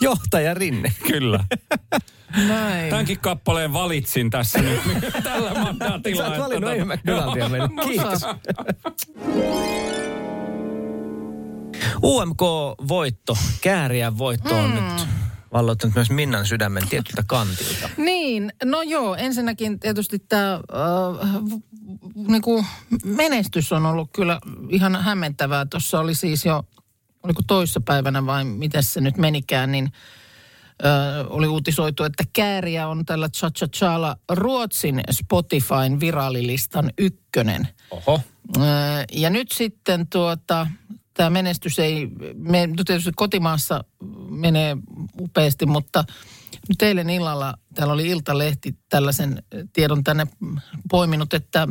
Johtaja 0.00 0.54
Rinne. 0.54 0.92
kyllä. 1.12 1.44
Näin. 2.48 2.90
Tämänkin 2.90 3.20
kappaleen 3.20 3.72
valitsin 3.72 4.30
tässä 4.30 4.62
nyt 4.62 4.80
tällä 5.24 5.54
mandaatilla. 5.54 6.22
Sä 6.22 6.28
oot 6.30 6.38
valinnut 6.38 6.70
tota- 6.70 6.76
Ian 6.76 6.88
McDonaldia 6.88 7.48
meille. 7.48 7.68
Kiitos. 7.84 8.22
UMK-voitto, 12.02 13.36
kääriän 13.60 14.18
voitto 14.18 14.56
on 14.56 14.74
nyt 14.74 15.06
valloittanut 15.52 15.94
myös 15.94 16.10
Minnan 16.10 16.46
sydämen 16.46 16.88
tietyltä 16.88 17.22
kantilta. 17.26 17.90
Niin, 17.96 18.52
no 18.64 18.82
joo, 18.82 19.14
ensinnäkin 19.14 19.80
tietysti 19.80 20.18
tämä 20.18 20.54
äh, 20.54 20.60
niinku 22.14 22.64
menestys 23.04 23.72
on 23.72 23.86
ollut 23.86 24.10
kyllä 24.12 24.40
ihan 24.68 24.96
hämmentävää. 24.96 25.66
Tuossa 25.66 26.00
oli 26.00 26.14
siis 26.14 26.44
jo, 26.44 26.64
oliko 27.22 27.42
toissapäivänä 27.46 28.26
vai 28.26 28.44
miten 28.44 28.82
se 28.82 29.00
nyt 29.00 29.16
menikään, 29.16 29.72
niin 29.72 29.92
äh, 30.84 31.26
oli 31.28 31.46
uutisoitu, 31.48 32.04
että 32.04 32.24
Kääriä 32.32 32.88
on 32.88 33.04
tällä 33.04 33.28
Cha 33.28 33.50
Cha 33.50 33.68
Challa 33.68 34.16
Ruotsin 34.32 35.00
Spotifyn 35.10 36.00
viraalilistan 36.00 36.90
ykkönen. 36.98 37.68
Oho. 37.90 38.20
Äh, 38.56 38.62
Ja 39.12 39.30
nyt 39.30 39.52
sitten 39.52 40.06
tuota, 40.06 40.66
tämä 41.14 41.30
menestys 41.30 41.78
ei, 41.78 42.08
me, 42.34 42.66
no 42.66 42.84
tietysti 42.86 43.10
kotimaassa 43.16 43.84
menee 44.28 44.76
upeasti, 45.20 45.66
mutta 45.66 46.04
nyt 46.68 46.82
eilen 46.82 47.10
illalla 47.10 47.54
täällä 47.74 47.94
oli 47.94 48.08
Iltalehti 48.08 48.74
tällaisen 48.88 49.42
tiedon 49.72 50.04
tänne 50.04 50.26
poiminut, 50.90 51.34
että 51.34 51.68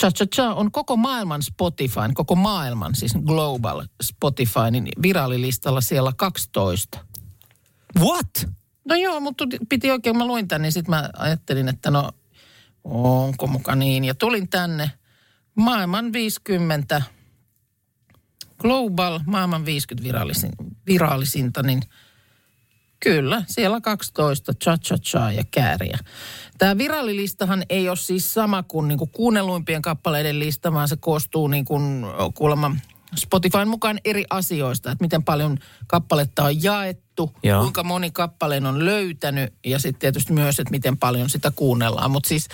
Cha 0.00 0.10
Cha 0.10 0.26
Cha 0.26 0.54
on 0.54 0.72
koko 0.72 0.96
maailman 0.96 1.42
Spotify, 1.42 2.00
koko 2.14 2.34
maailman, 2.34 2.94
siis 2.94 3.14
global 3.26 3.86
Spotify, 4.02 4.70
niin 4.70 4.88
virallilistalla 5.02 5.80
siellä 5.80 6.12
12. 6.16 6.98
What? 7.98 8.46
No 8.84 8.94
joo, 8.94 9.20
mutta 9.20 9.44
piti 9.68 9.90
oikein, 9.90 10.16
mä 10.18 10.26
luin 10.26 10.48
tänne, 10.48 10.62
niin 10.62 10.72
sitten 10.72 10.90
mä 10.90 11.10
ajattelin, 11.16 11.68
että 11.68 11.90
no 11.90 12.10
onko 12.84 13.46
muka 13.46 13.74
niin. 13.74 14.04
Ja 14.04 14.14
tulin 14.14 14.48
tänne 14.48 14.90
maailman 15.54 16.12
50, 16.12 17.02
global 18.58 19.20
maailman 19.26 19.64
50 19.64 20.08
virallisin, 20.08 20.52
virallisinta, 20.86 21.62
niin 21.62 21.82
kyllä, 23.02 23.42
siellä 23.46 23.80
12 23.80 24.52
cha 24.54 24.78
cha 24.78 24.98
cha 24.98 25.32
ja 25.32 25.42
kääriä. 25.50 25.98
Tämä 26.58 26.78
virallilistahan 26.78 27.62
ei 27.68 27.88
ole 27.88 27.96
siis 27.96 28.34
sama 28.34 28.62
kuin 28.62 28.88
niinku 28.88 29.06
kuunnelluimpien 29.06 29.82
kappaleiden 29.82 30.38
lista, 30.38 30.72
vaan 30.72 30.88
se 30.88 30.96
koostuu 30.96 31.48
niin 31.48 31.64
kuin 31.64 32.06
kuulemma 32.34 32.76
Spotifyn 33.16 33.68
mukaan 33.68 33.98
eri 34.04 34.24
asioista, 34.30 34.90
että 34.90 35.04
miten 35.04 35.22
paljon 35.24 35.58
kappaletta 35.86 36.44
on 36.44 36.62
jaettu, 36.62 37.32
Joo. 37.42 37.60
kuinka 37.60 37.82
moni 37.84 38.10
kappaleen 38.10 38.66
on 38.66 38.84
löytänyt 38.84 39.54
ja 39.66 39.78
sitten 39.78 40.00
tietysti 40.00 40.32
myös, 40.32 40.60
että 40.60 40.70
miten 40.70 40.96
paljon 40.98 41.30
sitä 41.30 41.52
kuunnellaan. 41.56 42.10
Mutta 42.10 42.28
siis 42.28 42.48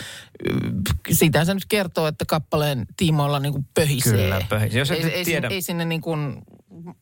sitä 1.10 1.44
se 1.44 1.54
nyt 1.54 1.64
kertoo, 1.68 2.06
että 2.06 2.24
kappaleen 2.24 2.86
tiimoilla 2.96 3.40
niin 3.40 3.52
kuin 3.52 3.66
pöhisee. 3.74 4.12
Kyllä, 4.12 4.42
pöhisee. 4.48 4.78
Jos 4.78 4.90
ei, 4.90 5.04
ei, 5.04 5.24
tiedä- 5.24 5.48
ei 5.48 5.62
sinne 5.62 5.84
niin 5.84 6.00
kuin 6.00 6.42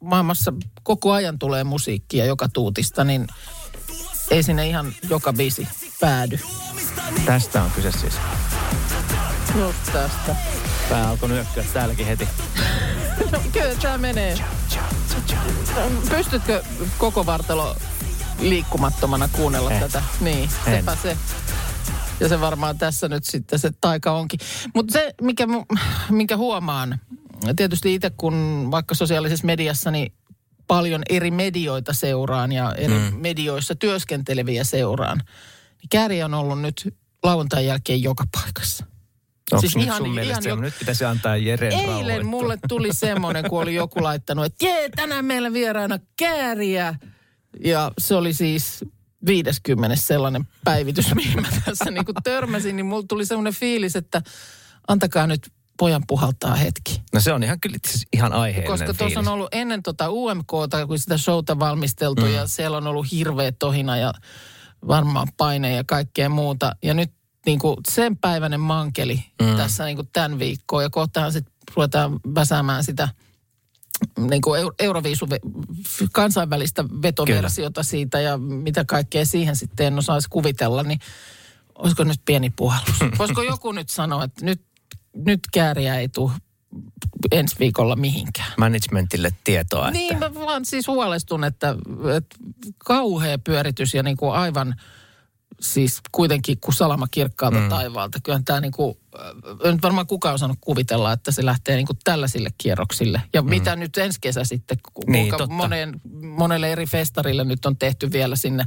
maailmassa 0.01 0.53
koko 0.83 1.13
ajan 1.13 1.39
tulee 1.39 1.65
musiikkia 1.65 2.25
joka 2.25 2.49
tuutista, 2.49 3.05
niin 3.05 3.27
ei 4.31 4.43
sinne 4.43 4.69
ihan 4.69 4.93
joka 5.11 5.33
biisi 5.33 5.69
päädy. 6.01 6.39
Tästä 7.25 7.63
on 7.63 7.71
kyse 7.71 7.93
siis. 7.93 8.15
Just 9.59 9.93
tästä. 9.93 10.37
Pää 10.89 11.09
alkoi 11.09 11.29
nyökkyä 11.29 11.65
täälläkin 11.73 12.07
heti. 12.07 12.29
No, 13.33 13.41
kyllä 13.53 13.75
tämä 13.75 13.99
menee. 13.99 14.39
Pystytkö 16.09 16.63
koko 16.99 17.27
vartalo 17.27 17.77
liikkumattomana 18.39 19.29
kuunnella 19.29 19.71
En. 19.71 19.81
tätä? 19.81 20.03
Niin, 20.21 20.51
En. 20.67 20.81
sepä 20.81 20.97
se. 21.03 21.17
Ja 22.21 22.29
se 22.29 22.41
varmaan 22.41 22.79
tässä 22.79 23.09
nyt 23.09 23.25
sitten 23.25 23.59
se 23.59 23.71
taika 23.81 24.13
onkin. 24.13 24.41
Mutta 24.75 24.93
se, 24.93 25.15
mikä, 25.21 25.47
minkä 26.11 26.37
huomaan, 26.37 27.01
tietysti 27.57 27.95
itse 27.95 28.11
kun 28.17 28.69
vaikka 28.71 28.95
sosiaalisessa 28.95 29.47
mediassa, 29.47 29.91
niin 29.91 30.13
paljon 30.67 31.03
eri 31.09 31.31
medioita 31.31 31.93
seuraan 31.93 32.53
ja 32.53 32.75
eri 32.75 32.99
mm. 32.99 33.17
medioissa 33.21 33.75
työskenteleviä 33.75 34.65
seuraan. 34.65 35.19
Niin 35.19 35.89
Kääri 35.91 36.23
on 36.23 36.35
ollut 36.35 36.61
nyt 36.61 36.95
lauantain 37.23 37.67
jälkeen 37.67 38.03
joka 38.03 38.25
paikassa. 38.33 38.85
Onko 39.53 39.61
Siis 39.61 39.77
nyt 39.77 39.85
ihan- 39.85 39.99
sun 39.99 40.19
ihan 40.19 40.43
se, 40.43 40.49
jo- 40.49 40.57
nyt 40.57 40.75
pitäisi 40.79 41.05
antaa 41.05 41.37
Jeren 41.37 41.73
Eilen 41.73 41.89
rauhoittua? 41.89 42.31
mulle 42.31 42.59
tuli 42.69 42.93
semmoinen, 42.93 43.51
kun 43.51 43.63
oli 43.63 43.75
joku 43.75 44.03
laittanut, 44.03 44.45
että 44.45 44.67
jee, 44.67 44.89
tänään 44.89 45.25
meillä 45.25 45.53
vieraana 45.53 45.99
kääriä. 46.17 46.95
Ja 47.65 47.93
se 47.99 48.15
oli 48.15 48.33
siis 48.33 48.85
50 49.27 49.97
sellainen 49.97 50.49
päivitys, 50.65 51.15
mihin 51.15 51.41
mä 51.43 51.49
tässä 51.65 51.91
niin 51.91 52.05
kuin 52.05 52.15
törmäsin, 52.25 52.77
niin 52.77 52.87
mulla 52.87 53.05
tuli 53.09 53.27
semmoinen 53.27 53.55
fiilis, 53.55 53.97
että 53.97 54.23
antakaa 54.89 55.27
nyt 55.27 55.53
pojan 55.79 56.03
puhaltaa 56.07 56.55
hetki. 56.55 57.03
No 57.13 57.21
se 57.21 57.33
on 57.33 57.43
ihan 57.43 57.61
kyllä 57.61 57.77
ihan 58.13 58.33
aiheellinen 58.33 58.79
Koska 58.79 58.95
tuossa 58.95 59.21
on 59.21 59.29
ollut 59.29 59.49
ennen 59.53 59.83
tota 59.83 60.11
UMKta, 60.11 60.87
kun 60.87 60.99
sitä 60.99 61.19
showta 61.19 61.59
valmisteltu 61.59 62.23
mm. 62.23 62.35
ja 62.35 62.47
siellä 62.47 62.77
on 62.77 62.87
ollut 62.87 63.13
hirveä 63.13 63.53
tohina 63.53 63.97
ja 63.97 64.13
varmaan 64.89 65.29
paine 65.37 65.77
ja 65.77 65.85
kaikkea 65.85 66.29
muuta. 66.29 66.77
Ja 66.83 66.95
nyt 66.95 67.13
niin 67.47 67.59
kuin 67.59 67.77
sen 67.91 68.17
päiväinen 68.17 68.61
mankeli 68.61 69.25
mm. 69.43 69.57
tässä 69.57 69.85
niin 69.85 69.97
kuin 69.97 70.09
tämän 70.13 70.39
viikkoon 70.39 70.83
ja 70.83 70.91
kohtahan 70.91 71.33
sitten 71.33 71.53
ruvetaan 71.77 72.21
väsäämään 72.35 72.85
sitä 72.85 73.09
niin 74.19 74.43
kuin 74.43 74.63
Eu- 74.63 74.75
Euroviisu 74.79 75.29
kansainvälistä 76.13 76.85
vetoversiota 77.03 77.83
siitä 77.83 78.21
ja 78.21 78.39
mitä 78.39 78.85
kaikkea 78.85 79.27
siihen 79.27 79.57
sitten 79.57 79.87
en 79.87 79.99
osaisi 79.99 80.29
kuvitella, 80.31 80.83
niin 80.83 80.99
olisiko 81.79 82.05
nyt 82.05 82.21
pieni 82.25 82.51
puhallus? 82.51 82.97
Voisiko 83.19 83.43
joku 83.43 83.73
nyt 83.73 83.89
sanoa, 83.89 84.25
että 84.25 84.45
nyt, 84.45 84.66
nyt 85.25 85.41
kääriä 85.53 85.99
ei 85.99 86.09
tule 86.09 86.33
ensi 87.33 87.57
viikolla 87.59 87.97
mihinkään? 87.97 88.53
Managementille 88.59 89.31
tietoa, 89.45 89.91
Niin, 89.91 90.13
että 90.13 90.29
mä 90.29 90.35
vaan 90.35 90.65
siis 90.65 90.87
huolestun, 90.87 91.45
että, 91.45 91.77
että 92.17 92.37
kauhea 92.79 93.39
pyöritys 93.39 93.95
ja 93.95 94.03
niin 94.03 94.17
kuin 94.17 94.33
aivan 94.33 94.75
siis 95.61 96.01
kuitenkin 96.13 96.61
kuin 96.61 96.75
salama 96.75 97.07
kirkkaalta 97.11 97.59
mm. 97.59 97.69
taivaalta. 97.69 98.19
Kyllähän 98.25 98.45
tämä 98.45 98.61
niin 98.61 98.73
kuin, 98.73 98.99
nyt 99.65 99.83
varmaan 99.83 100.07
kukaan 100.07 100.35
osannut 100.35 100.59
kuvitella, 100.61 101.13
että 101.13 101.33
se 101.33 101.45
lähtee 101.45 101.77
niin 101.77 101.87
kuin 101.87 101.99
tällaisille 102.05 102.51
kierroksille. 102.59 103.23
Ja 103.33 103.43
mm. 103.43 103.49
mitä 103.49 103.77
nyt 103.77 103.97
ensi 103.99 104.19
kesä 104.21 104.45
sitten, 104.45 104.79
Niin, 105.07 105.29
kuinka 105.29 105.47
moneen, 105.47 106.01
monelle 106.23 106.73
eri 106.73 106.87
festarille 106.87 107.45
nyt 107.45 107.67
on 107.67 107.77
tehty 107.77 108.13
vielä 108.13 108.37
sinne 108.37 108.65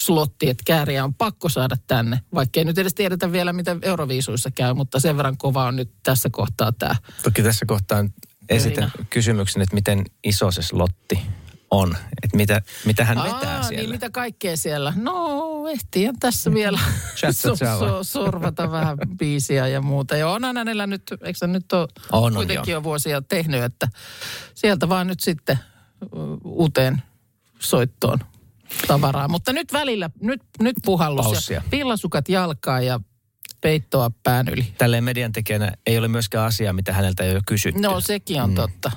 slotti, 0.00 0.50
että 0.50 0.62
kääriä 0.66 1.04
on 1.04 1.14
pakko 1.14 1.48
saada 1.48 1.76
tänne. 1.86 2.20
Vaikka 2.34 2.60
ei 2.60 2.64
nyt 2.64 2.78
edes 2.78 2.94
tiedetä 2.94 3.32
vielä, 3.32 3.52
mitä 3.52 3.76
Euroviisuissa 3.82 4.50
käy, 4.50 4.74
mutta 4.74 5.00
sen 5.00 5.16
verran 5.16 5.36
kova 5.36 5.64
on 5.64 5.76
nyt 5.76 5.90
tässä 6.02 6.28
kohtaa 6.32 6.72
tämä. 6.72 6.96
toki 7.22 7.42
tässä 7.42 7.66
kohtaa 7.66 8.04
esitän 8.48 8.92
kysymyksen, 9.10 9.62
että 9.62 9.74
miten 9.74 10.04
iso 10.24 10.50
se 10.50 10.62
slotti 10.62 11.20
on. 11.70 11.96
Että 12.22 12.36
mitä, 12.36 12.62
mitä 12.84 13.04
hän 13.04 13.22
vetää 13.22 13.56
Aa, 13.56 13.62
siellä. 13.62 13.82
Niin 13.82 13.90
mitä 13.90 14.10
kaikkea 14.10 14.56
siellä? 14.56 14.92
No, 14.96 15.68
ehtiä 15.68 16.12
tässä 16.20 16.54
vielä 16.54 16.78
sorvata 18.02 18.70
vähän 18.70 18.98
biisiä 19.18 19.66
ja 19.66 19.80
muuta. 19.80 20.16
Ja 20.16 20.28
onhan 20.28 20.56
hänellä 20.56 20.86
nyt, 20.86 21.02
eikö 21.22 21.46
nyt 21.46 21.72
ole 21.72 21.88
On, 22.12 22.22
on, 22.22 22.34
kuitenkin 22.34 22.72
joo. 22.72 22.78
jo 22.78 22.82
vuosia 22.82 23.22
tehnyt, 23.22 23.62
että 23.62 23.88
sieltä 24.54 24.88
vaan 24.88 25.06
nyt 25.06 25.20
sitten 25.20 25.58
uuteen 26.44 27.02
soittoon 27.58 28.18
tavaraa. 28.86 29.28
Mutta 29.28 29.52
nyt 29.52 29.72
välillä, 29.72 30.10
nyt, 30.20 30.40
nyt 30.60 30.76
puhallus 30.84 31.26
Paussia. 31.26 31.56
ja 31.56 31.62
villasukat 31.72 32.28
jalkaa 32.28 32.80
ja 32.80 33.00
peittoa 33.60 34.10
pään 34.22 34.48
yli. 34.48 34.74
Tälleen 34.78 35.04
median 35.04 35.32
tekijänä 35.32 35.72
ei 35.86 35.98
ole 35.98 36.08
myöskään 36.08 36.46
asiaa, 36.46 36.72
mitä 36.72 36.92
häneltä 36.92 37.24
ei 37.24 37.32
ole 37.32 37.42
kysytty. 37.46 37.80
No 37.80 38.00
sekin 38.00 38.42
on 38.42 38.50
mm. 38.50 38.54
totta. 38.56 38.90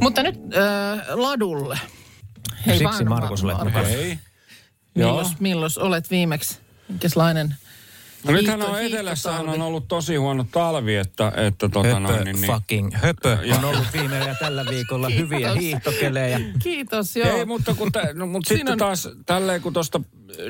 Mutta 0.00 0.22
nyt 0.22 0.34
äh, 0.34 1.00
ladulle. 1.14 1.78
Siksi 2.78 3.04
Markus 3.04 3.44
olet 3.44 3.58
mukana. 3.58 3.88
Hei. 3.88 4.18
Joo. 4.94 5.10
Milloin, 5.10 5.36
milloin 5.40 5.72
olet 5.78 6.10
viimeksi? 6.10 6.58
Minkälainen? 6.88 7.54
No 8.24 8.32
nythän 8.32 8.62
on 8.62 8.82
etelässähän 8.82 9.48
on 9.48 9.62
ollut 9.62 9.88
tosi 9.88 10.16
huono 10.16 10.46
talvi, 10.52 10.94
että, 10.96 11.32
että 11.36 11.68
tota 11.68 11.88
Höpö 11.88 12.00
noin, 12.00 12.24
niin, 12.24 12.40
niin, 12.40 12.52
fucking 12.52 12.90
höpö 12.94 13.38
Ja- 13.42 13.56
on 13.56 13.64
ollut 13.64 13.86
viime 13.92 14.18
ja 14.18 14.34
tällä 14.40 14.64
viikolla 14.70 15.08
hyviä 15.08 15.38
Kiitos. 15.38 15.58
hiihtokelejä. 15.60 16.40
Kiitos, 16.62 17.16
joo. 17.16 17.36
Ei, 17.36 17.44
mutta, 17.44 17.74
kun 17.74 17.92
tä, 17.92 18.12
no, 18.14 18.26
mutta 18.26 18.48
Siinä 18.48 18.58
sitten 18.58 18.72
on- 18.72 18.78
taas 18.78 19.08
tälleen, 19.26 19.60
kun 19.62 19.72
tuosta 19.72 20.00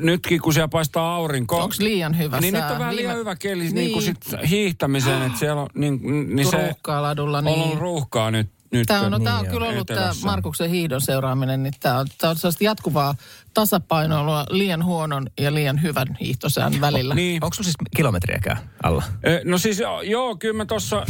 nytkin, 0.00 0.40
kun 0.40 0.52
siellä 0.54 0.68
paistaa 0.68 1.14
aurinko. 1.14 1.56
Onko 1.56 1.74
liian 1.78 2.18
hyvä 2.18 2.40
Niin 2.40 2.52
sää? 2.52 2.62
nyt 2.62 2.72
on 2.72 2.78
vähän 2.78 2.96
liian 2.96 3.16
hyvä 3.16 3.36
keli 3.36 3.62
niin. 3.62 3.74
Niin. 3.74 3.92
niin 3.92 4.02
sit 4.02 4.48
hiihtämiseen, 4.50 5.22
että 5.22 5.38
siellä 5.38 5.60
on, 5.62 5.68
niin, 5.74 6.00
niin 6.36 6.50
se 6.50 6.56
Ruuhkaa 6.56 7.02
ladulla. 7.02 7.38
on 7.38 7.44
Niin. 7.44 7.62
ollut 7.62 7.78
ruuhkaa 7.78 8.30
nyt. 8.30 8.48
Nyt 8.78 8.86
Tämä 8.86 9.00
on, 9.00 9.12
no, 9.12 9.18
tää 9.18 9.34
on 9.36 9.42
Niin, 9.42 9.52
kyllä 9.52 9.66
ollut 9.68 9.86
tämä 9.86 10.00
etelässä. 10.00 10.26
Markuksen 10.26 10.70
hiidon 10.70 11.00
seuraaminen, 11.00 11.62
niin 11.62 11.74
tämä 11.80 11.98
on, 11.98 12.06
tää 12.18 12.30
on 12.30 12.36
sellaista 12.36 12.64
jatkuvaa 12.64 13.14
tasapainoilua 13.54 14.46
liian 14.50 14.84
huonon 14.84 15.26
ja 15.40 15.54
liian 15.54 15.82
hyvän 15.82 16.16
hiihtosään 16.20 16.80
välillä. 16.80 17.14
Niin. 17.14 17.44
Onko 17.44 17.54
sulla 17.54 17.64
siis 17.64 17.76
kilometriäkään 17.96 18.58
alla? 18.82 19.02
Eh, 19.22 19.40
No 19.44 19.58
siis 19.58 19.78
joo, 20.04 20.36
kyllä 20.36 20.56
mä 20.56 20.64
tossa, 20.66 21.06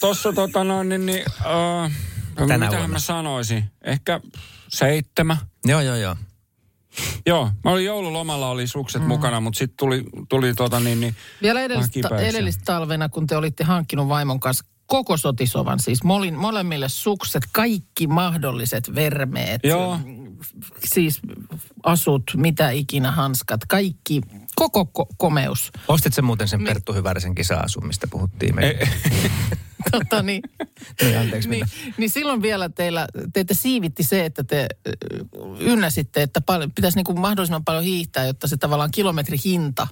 tossa 0.00 0.32
tota 0.32 0.64
noin, 0.64 0.88
niin, 0.88 1.06
niin 1.06 1.24
äh, 1.40 1.92
Tänä 2.34 2.54
mitähän 2.54 2.70
vuonna. 2.70 2.88
mä 2.88 2.98
sanoisin, 2.98 3.64
ehkä 3.84 4.20
seitsemän. 4.68 5.36
Joo, 5.66 5.80
joo, 5.80 5.96
joo. 5.96 6.16
Joo, 7.26 7.50
mä 7.64 7.70
olin 7.70 7.84
joululomalla, 7.84 8.48
oli 8.48 8.66
sukset 8.66 9.02
mm. 9.02 9.08
mukana, 9.08 9.40
mutta 9.40 9.58
sitten 9.58 9.76
tuli, 9.76 10.04
tuli 10.28 10.54
tota 10.54 10.80
niin, 10.80 11.00
niin 11.00 11.14
Vielä 11.42 11.60
edellistä, 11.62 12.16
edellistä 12.18 12.62
talvena, 12.64 13.08
kun 13.08 13.26
te 13.26 13.36
olitte 13.36 13.64
hankkinut 13.64 14.08
vaimon 14.08 14.40
kanssa 14.40 14.64
koko 14.86 15.16
sotisovan, 15.16 15.80
siis 15.80 16.02
molin, 16.04 16.34
molemmille 16.34 16.88
sukset, 16.88 17.42
kaikki 17.52 18.06
mahdolliset 18.06 18.94
vermeet, 18.94 19.60
Joo. 19.64 19.98
siis 20.84 21.20
asut, 21.82 22.22
mitä 22.36 22.70
ikinä, 22.70 23.10
hanskat, 23.10 23.60
kaikki, 23.68 24.20
koko 24.54 24.82
ko- 24.98 25.14
komeus. 25.16 25.72
Ostit 25.88 26.14
sen 26.14 26.24
muuten 26.24 26.48
sen 26.48 26.64
Perttu 26.64 26.92
Hyvärisen 26.92 27.34
kisa-asun, 27.34 27.86
mistä 27.86 28.06
puhuttiin 28.10 28.54
tota, 29.92 30.22
niin, 30.22 30.42
Niin, 31.02 31.18
anteeksi 31.18 31.48
niin, 31.48 31.66
niin. 31.84 31.94
niin 31.98 32.10
silloin 32.10 32.42
vielä 32.42 32.68
teillä, 32.68 33.06
teitä 33.32 33.54
siivitti 33.54 34.02
se, 34.02 34.24
että 34.24 34.44
te 34.44 34.66
ö, 34.86 34.92
ynnäsitte, 35.60 36.22
että 36.22 36.40
paljon, 36.40 36.72
pitäisi 36.72 36.98
niin 36.98 37.04
kuin 37.04 37.20
mahdollisimman 37.20 37.64
paljon 37.64 37.84
hiihtää, 37.84 38.26
jotta 38.26 38.48
se 38.48 38.56
tavallaan 38.56 38.90
kilometrihinta 38.90 39.86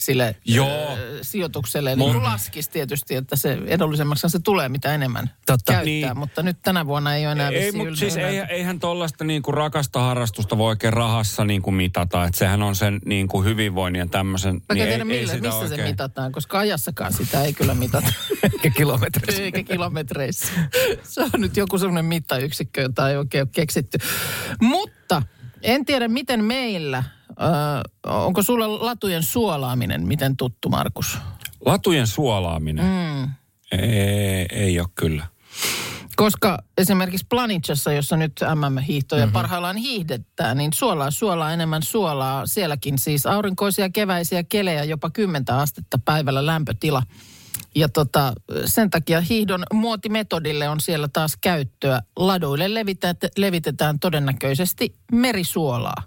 sille 0.00 0.36
Joo. 0.44 0.96
ö, 0.98 1.18
sijoitukselle 1.22 1.96
niin 1.96 2.22
laskisi 2.22 2.70
tietysti, 2.70 3.14
että 3.14 3.36
se 3.36 3.58
edullisemmaksi 3.66 4.28
se 4.28 4.38
tulee, 4.38 4.68
mitä 4.68 4.94
enemmän 4.94 5.30
Totta. 5.46 5.72
käyttää. 5.72 5.84
Niin. 5.84 6.18
Mutta 6.18 6.42
nyt 6.42 6.56
tänä 6.62 6.86
vuonna 6.86 7.16
ei 7.16 7.26
ole 7.26 7.32
enää 7.32 7.48
Ei, 7.48 7.72
mutta 7.72 7.96
siis 7.96 8.16
ylä- 8.16 8.28
ei, 8.28 8.38
eihän 8.38 8.80
tuollaista 8.80 9.24
niinku 9.24 9.52
rakasta 9.52 10.00
harrastusta 10.00 10.58
voi 10.58 10.68
oikein 10.68 10.92
rahassa 10.92 11.44
niinku 11.44 11.70
mitata. 11.70 12.24
Että 12.24 12.38
sehän 12.38 12.62
on 12.62 12.76
sen 12.76 12.98
niinku 13.04 13.42
hyvinvoinnin 13.42 14.00
ja 14.00 14.06
tämmöisen... 14.06 14.54
Mä 14.54 14.60
niin 14.74 14.82
ei, 14.82 14.88
tiedä, 14.88 15.00
ei 15.02 15.04
millä, 15.04 15.32
sitä 15.32 15.48
missä 15.48 15.60
se 15.68 15.74
oikein- 15.74 15.88
mitataan, 15.88 16.32
koska 16.32 16.58
ajassakaan 16.58 17.12
sitä 17.12 17.42
ei 17.42 17.52
kyllä 17.52 17.74
mitata. 17.74 18.12
Eikä 18.52 18.70
kilometreissä. 18.70 19.42
Eikä 19.42 19.62
kilometreissä. 19.62 20.52
Se 21.02 21.20
on 21.22 21.30
nyt 21.38 21.56
joku 21.56 21.78
semmoinen 21.78 22.04
mittayksikkö, 22.04 22.80
jota 22.80 23.10
ei 23.10 23.16
oikein 23.16 23.42
ole 23.42 23.48
keksitty. 23.54 23.98
Mutta 24.60 25.22
en 25.62 25.84
tiedä, 25.84 26.08
miten 26.08 26.44
meillä, 26.44 27.04
äh, 27.42 27.82
onko 28.06 28.42
sulle 28.42 28.66
latujen 28.66 29.22
suolaaminen 29.22 30.06
miten 30.06 30.36
tuttu, 30.36 30.68
Markus? 30.68 31.18
Latujen 31.66 32.06
suolaaminen. 32.06 32.84
Mm. 32.84 33.30
Ei, 33.72 34.46
ei 34.50 34.80
ole 34.80 34.88
kyllä. 34.94 35.26
Koska 36.16 36.58
esimerkiksi 36.78 37.26
Planitsassa, 37.28 37.92
jossa 37.92 38.16
nyt 38.16 38.32
MM-hiihtoja 38.54 39.26
mm-hmm. 39.26 39.32
parhaillaan 39.32 39.76
hiihdetään, 39.76 40.56
niin 40.56 40.72
suolaa, 40.72 41.10
suolaa 41.10 41.52
enemmän 41.52 41.82
suolaa. 41.82 42.46
Sielläkin 42.46 42.98
siis 42.98 43.26
aurinkoisia 43.26 43.90
keväisiä 43.90 44.44
kelejä, 44.44 44.84
jopa 44.84 45.10
10 45.10 45.44
astetta 45.50 45.98
päivällä 46.04 46.46
lämpötila. 46.46 47.02
Ja 47.74 47.88
tota, 47.88 48.32
sen 48.64 48.90
takia 48.90 49.20
hiihdon 49.20 49.62
muotimetodille 49.72 50.68
on 50.68 50.80
siellä 50.80 51.08
taas 51.08 51.36
käyttöä. 51.40 52.02
Laduille 52.16 52.74
levitetään, 52.74 53.30
levitetään 53.36 53.98
todennäköisesti 53.98 54.94
merisuolaa. 55.12 56.02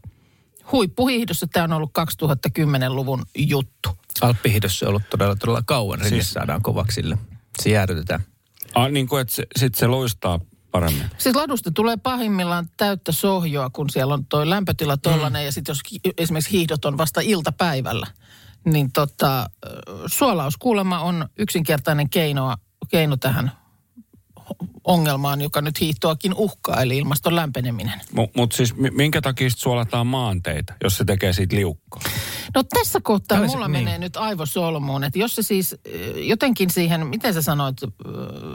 Huippuhiihdossa 0.71 1.47
tämä 1.47 1.63
on 1.63 1.73
ollut 1.73 1.91
2010-luvun 2.59 3.25
juttu. 3.37 3.89
Alppihiidossa 4.21 4.85
on 4.85 4.89
ollut 4.89 5.03
todella, 5.09 5.35
todella 5.35 5.61
kauan. 5.65 5.99
Rinne 5.99 6.09
siis... 6.09 6.31
saadaan 6.31 6.61
kovaksi 6.61 6.95
sille. 6.95 7.17
Se 7.61 7.69
jäädytetään. 7.69 8.23
Ah, 8.75 8.91
niin 8.91 9.07
kuin, 9.07 9.21
että 9.21 9.33
se, 9.33 9.43
sit 9.55 9.75
se 9.75 9.87
luistaa 9.87 10.39
paremmin. 10.71 11.09
Siis 11.17 11.35
ladusta 11.35 11.71
tulee 11.71 11.97
pahimmillaan 11.97 12.69
täyttä 12.77 13.11
sohjoa, 13.11 13.69
kun 13.69 13.89
siellä 13.89 14.13
on 14.13 14.25
tuo 14.25 14.49
lämpötila 14.49 14.97
tollanen 14.97 15.41
mm. 15.41 15.45
ja 15.45 15.51
sitten 15.51 15.71
jos 15.71 16.13
esimerkiksi 16.17 16.51
hiihdot 16.51 16.85
on 16.85 16.97
vasta 16.97 17.21
iltapäivällä, 17.21 18.07
niin 18.65 18.91
tota, 18.91 19.49
suolaus 20.05 20.57
kuulemma 20.57 20.99
on 20.99 21.29
yksinkertainen 21.37 22.09
keino, 22.09 22.55
keino 22.89 23.17
tähän 23.17 23.51
ongelmaan, 24.83 25.41
joka 25.41 25.61
nyt 25.61 25.79
hiihtoakin 25.81 26.33
uhkaa, 26.33 26.81
eli 26.81 26.97
ilmaston 26.97 27.35
lämpeneminen. 27.35 28.01
Mutta 28.15 28.39
mut 28.39 28.51
siis 28.51 28.75
mi- 28.75 28.91
minkä 28.91 29.21
takia 29.21 29.49
sit 29.49 29.59
suolataan 29.59 30.07
maanteita, 30.07 30.73
jos 30.83 30.97
se 30.97 31.05
tekee 31.05 31.33
siitä 31.33 31.55
liukkoa? 31.55 32.01
No 32.55 32.63
tässä 32.63 32.99
kohtaa 33.03 33.37
Tällaiset- 33.37 33.55
mulla 33.55 33.67
niin. 33.67 33.83
menee 33.85 33.97
nyt 33.97 34.17
aivosolmuun, 34.17 35.03
että 35.03 35.19
jos 35.19 35.35
se 35.35 35.41
siis 35.43 35.73
ö, 35.73 35.79
jotenkin 36.19 36.69
siihen, 36.69 37.07
miten 37.07 37.33
sä 37.33 37.41
sanoit 37.41 37.83
ö, 37.83 37.87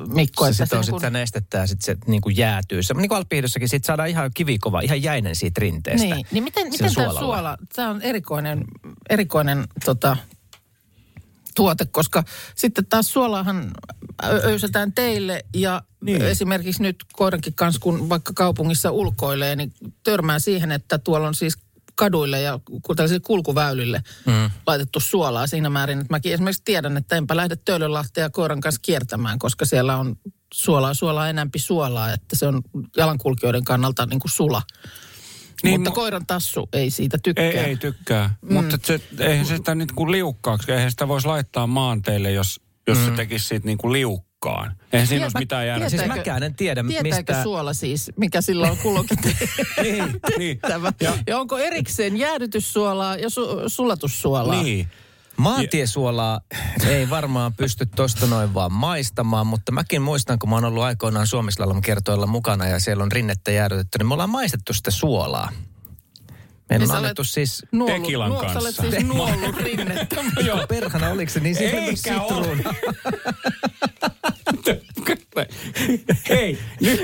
Mikko, 0.07 0.45
Se 0.45 0.51
että 0.51 0.65
sitten 0.65 0.79
niin 0.79 0.85
sit 0.85 0.91
kun- 0.91 1.01
sitä 1.01 1.11
nestettä 1.11 1.59
ja 1.59 1.67
sitten 1.67 1.85
se 1.85 2.11
niin 2.11 2.21
kuin 2.21 2.37
jäätyy. 2.37 2.83
Se, 2.83 2.95
niin 2.95 3.09
kuin 3.09 3.17
alppihiidossakin, 3.19 3.69
sit 3.69 3.85
saadaan 3.85 4.09
ihan 4.09 4.31
kivikova, 4.35 4.81
ihan 4.81 5.03
jäinen 5.03 5.37
siitä 5.37 5.61
rinteestä. 5.61 6.07
Niin, 6.15 6.27
niin 6.31 6.45
miten, 6.45 6.69
miten 6.71 6.95
tämä 6.95 7.13
suola, 7.13 7.59
tämä 7.77 7.91
on 7.91 8.03
erikoinen, 8.03 8.65
erikoinen 9.11 9.65
tota, 9.85 10.17
tuote, 11.59 11.87
koska 11.87 12.25
sitten 12.55 12.87
taas 12.87 13.13
suolaahan 13.13 13.71
ö- 14.25 14.41
öysätään 14.45 14.93
teille 14.93 15.45
ja 15.55 15.83
niin. 16.01 16.23
esimerkiksi 16.23 16.83
nyt 16.83 16.97
koirankin 17.13 17.55
kanssa, 17.55 17.81
kun 17.81 18.09
vaikka 18.09 18.33
kaupungissa 18.37 18.91
ulkoilee, 18.91 19.57
niin 19.57 19.73
törmää 20.05 20.39
siihen, 20.39 20.73
että 20.73 20.99
tuolla 20.99 21.29
on 21.29 21.35
siis 21.35 21.59
kaduille 21.95 22.41
ja 22.41 22.61
tällaisille 22.97 23.21
kulkuväylille 23.21 24.03
mm. 24.27 24.51
laitettu 24.67 25.01
suolaa 25.01 25.47
siinä 25.47 25.71
määrin, 25.71 26.01
että 26.01 26.15
mäkin 26.15 26.33
esimerkiksi 26.33 26.63
tiedän, 26.65 26.97
että 26.97 27.17
enpä 27.17 27.37
lähde 27.37 27.57
Töölönlahtea 27.57 28.31
koiran 28.31 28.61
kanssa 28.61 28.81
kiertämään, 28.85 29.39
koska 29.39 29.65
siellä 29.65 29.97
on 29.97 30.17
suolaa, 30.55 30.95
suolaa 30.95 31.29
enämpi 31.29 31.59
suolaa, 31.59 32.13
että 32.13 32.37
se 32.37 32.47
on 32.47 32.63
jalankulkijoiden 32.97 33.65
kannalta 33.65 34.07
niin 34.07 34.21
kuin 34.21 34.31
sula. 34.31 34.63
Niin, 35.63 35.81
Mutta 35.81 35.91
mu- 35.91 35.95
koiran 35.95 36.27
tassu 36.27 36.69
ei 36.73 36.91
siitä 36.91 37.19
tykkää. 37.23 37.45
Ei, 37.45 37.59
ei 37.59 37.77
tykkää. 37.77 38.35
Mm. 38.43 38.55
Mutta 38.55 38.79
se, 38.85 39.01
eihän 39.19 39.47
se 39.47 39.57
sitä 39.57 39.75
niin 39.75 39.89
kuin 39.95 40.13
liukkaaksi, 40.13 40.73
eihän 40.73 40.91
sitä 40.91 41.09
voisi 41.09 41.27
laittaa 41.27 41.67
maanteille, 41.67 42.33
jos, 42.33 42.61
jos 42.87 42.99
mm. 42.99 43.05
se 43.05 43.11
tekisi 43.11 43.47
siitä 43.47 43.67
niin 43.67 43.79
kuin 43.79 43.93
liukkaan. 43.93 44.77
Eihän 44.93 45.07
siinä 45.07 45.25
olisi 45.25 45.39
mitään 45.39 45.67
järkeä. 45.67 45.89
Siis 45.89 46.07
mäkään 46.07 46.43
en 46.43 46.55
tiedä, 46.55 46.85
Tietääkö 46.89 47.33
mistä... 47.33 47.43
suola 47.43 47.75
siis, 47.75 48.11
mikä 48.17 48.41
sillä 48.41 48.71
on 48.71 48.77
kulloinkin 48.77 49.19
niin, 49.83 50.21
niin. 50.39 50.61
Ja, 51.01 51.13
ja 51.27 51.39
onko 51.39 51.59
erikseen 51.59 52.17
jäädytyssuolaa 52.17 53.17
ja 53.17 53.29
su- 53.29 53.69
sulatussuolaa? 53.69 54.63
Niin. 54.63 54.89
Maantiesuolaa 55.39 56.41
ei 56.89 57.11
varmaan 57.11 57.55
pysty 57.55 57.87
tosta 57.87 58.27
noin 58.27 58.55
vaan 58.55 58.73
maistamaan, 58.73 59.47
mutta 59.47 59.73
mäkin 59.73 60.03
muistan, 60.03 60.39
kun 60.39 60.51
mä 60.51 60.57
oon 60.57 60.65
ollut 60.65 60.83
aikoinaan 60.83 61.27
Suomislalom 61.27 61.81
kertoilla 61.81 62.27
mukana 62.27 62.67
ja 62.67 62.81
siellä 62.81 63.05
on 63.05 63.13
rinnettä 63.13 63.51
jäädytetty, 63.51 63.99
niin 63.99 64.07
me 64.07 64.15
ollaan 64.15 64.31
maistettu 64.31 64.73
sitä 64.73 64.91
suolaa. 64.91 65.53
Meillä 66.71 66.85
Niin 66.85 66.91
on 66.91 66.97
annettu 66.97 67.25
siis... 67.25 67.67
Nuollut, 67.73 68.03
Tekilan 68.03 68.31
nuo, 68.31 68.43
sä 68.43 68.59
olet 68.59 68.77
kanssa. 68.77 68.83
siis 68.83 69.05
nuollut 69.05 69.57
rinnettä. 69.57 70.17
Joo. 70.47 70.67
Perhana, 70.69 71.09
oliko 71.09 71.33
se 71.33 71.41
niin 71.41 71.55
siis 71.55 71.73
Eikä 71.73 72.23
ole. 72.23 72.57
Hei, 76.29 76.59
nyt. 76.81 77.01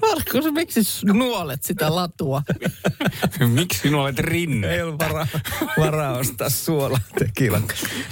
Markus, 0.00 0.52
miksi 0.52 0.80
nuolet 1.06 1.62
sitä 1.62 1.94
latua? 1.94 2.42
Miksi 3.46 3.78
sinä 3.78 3.98
olet 4.00 4.18
rinne? 4.18 4.74
Ei 4.74 4.82
ollut 4.82 4.98
varaa, 4.98 5.26
varaa 5.78 6.18
ostaa 6.18 6.48
suolaa 6.48 7.00
tekilan. 7.18 7.62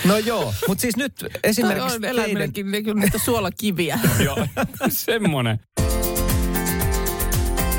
No 0.05 0.19
joo, 0.19 0.55
mutta 0.69 0.83
siis 0.83 0.97
nyt 0.97 1.13
esimerkiksi 1.45 1.95
on 1.95 2.01
teidän... 2.01 2.19
eläimellekin 2.19 2.71
niin 2.71 2.85
kuin 2.85 3.01
niitä 3.01 3.19
suolakiviä. 3.19 3.99
Joo, 4.25 4.47
semmonen. 4.89 5.61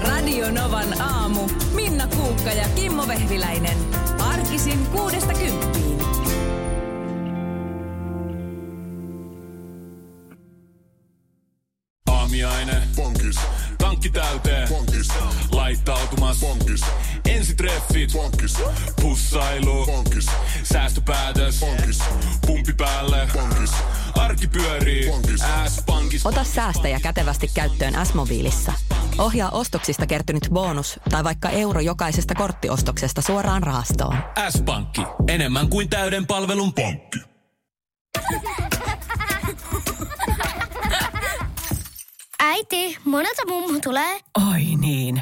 Radio 0.01 0.51
Novan 0.51 1.01
aamu. 1.01 1.49
Minna 1.73 2.07
Kuukka 2.07 2.49
ja 2.49 2.67
Kimmo 2.75 3.07
Vehviläinen. 3.07 3.77
Arkisin 4.19 4.86
kuudesta 4.86 5.33
Bonkis. 16.80 17.32
Ensitreffit. 17.38 18.13
Bonkis. 18.13 18.58
Pussailu. 19.02 19.86
Bonkis. 19.86 20.26
Säästöpäätös. 20.63 21.60
Bonkis. 21.60 22.00
Pumpi 22.48 22.74
päälle. 22.74 23.30
Bonkis. 23.34 23.72
Arki 24.16 24.48
pyörii. 24.48 25.10
Bonkis. 25.10 25.42
S-pankis. 25.68 26.26
Ota 26.26 26.44
säästäjä 26.44 27.00
kätevästi 27.00 27.52
käyttöön 27.54 28.06
S-mobiilissa. 28.06 28.74
Ohjaa 29.18 29.50
ostoksista 29.50 30.06
kertynyt 30.06 30.50
bonus 30.54 31.00
tai 31.10 31.24
vaikka 31.24 31.50
euro 31.50 31.80
jokaisesta 31.80 32.36
korttiostoksesta 32.36 33.22
suoraan 33.22 33.63
rahastoon. 33.63 34.18
S-pankki. 34.50 35.02
Enemmän 35.28 35.70
kuin 35.70 35.90
täyden 35.90 36.28
palvelun 36.28 36.74
pankki. 36.74 37.20
Äiti, 42.40 42.98
monelta 43.06 43.42
mummu 43.48 43.80
tulee? 43.84 44.20
Oi 44.52 44.63
niin. 44.80 45.22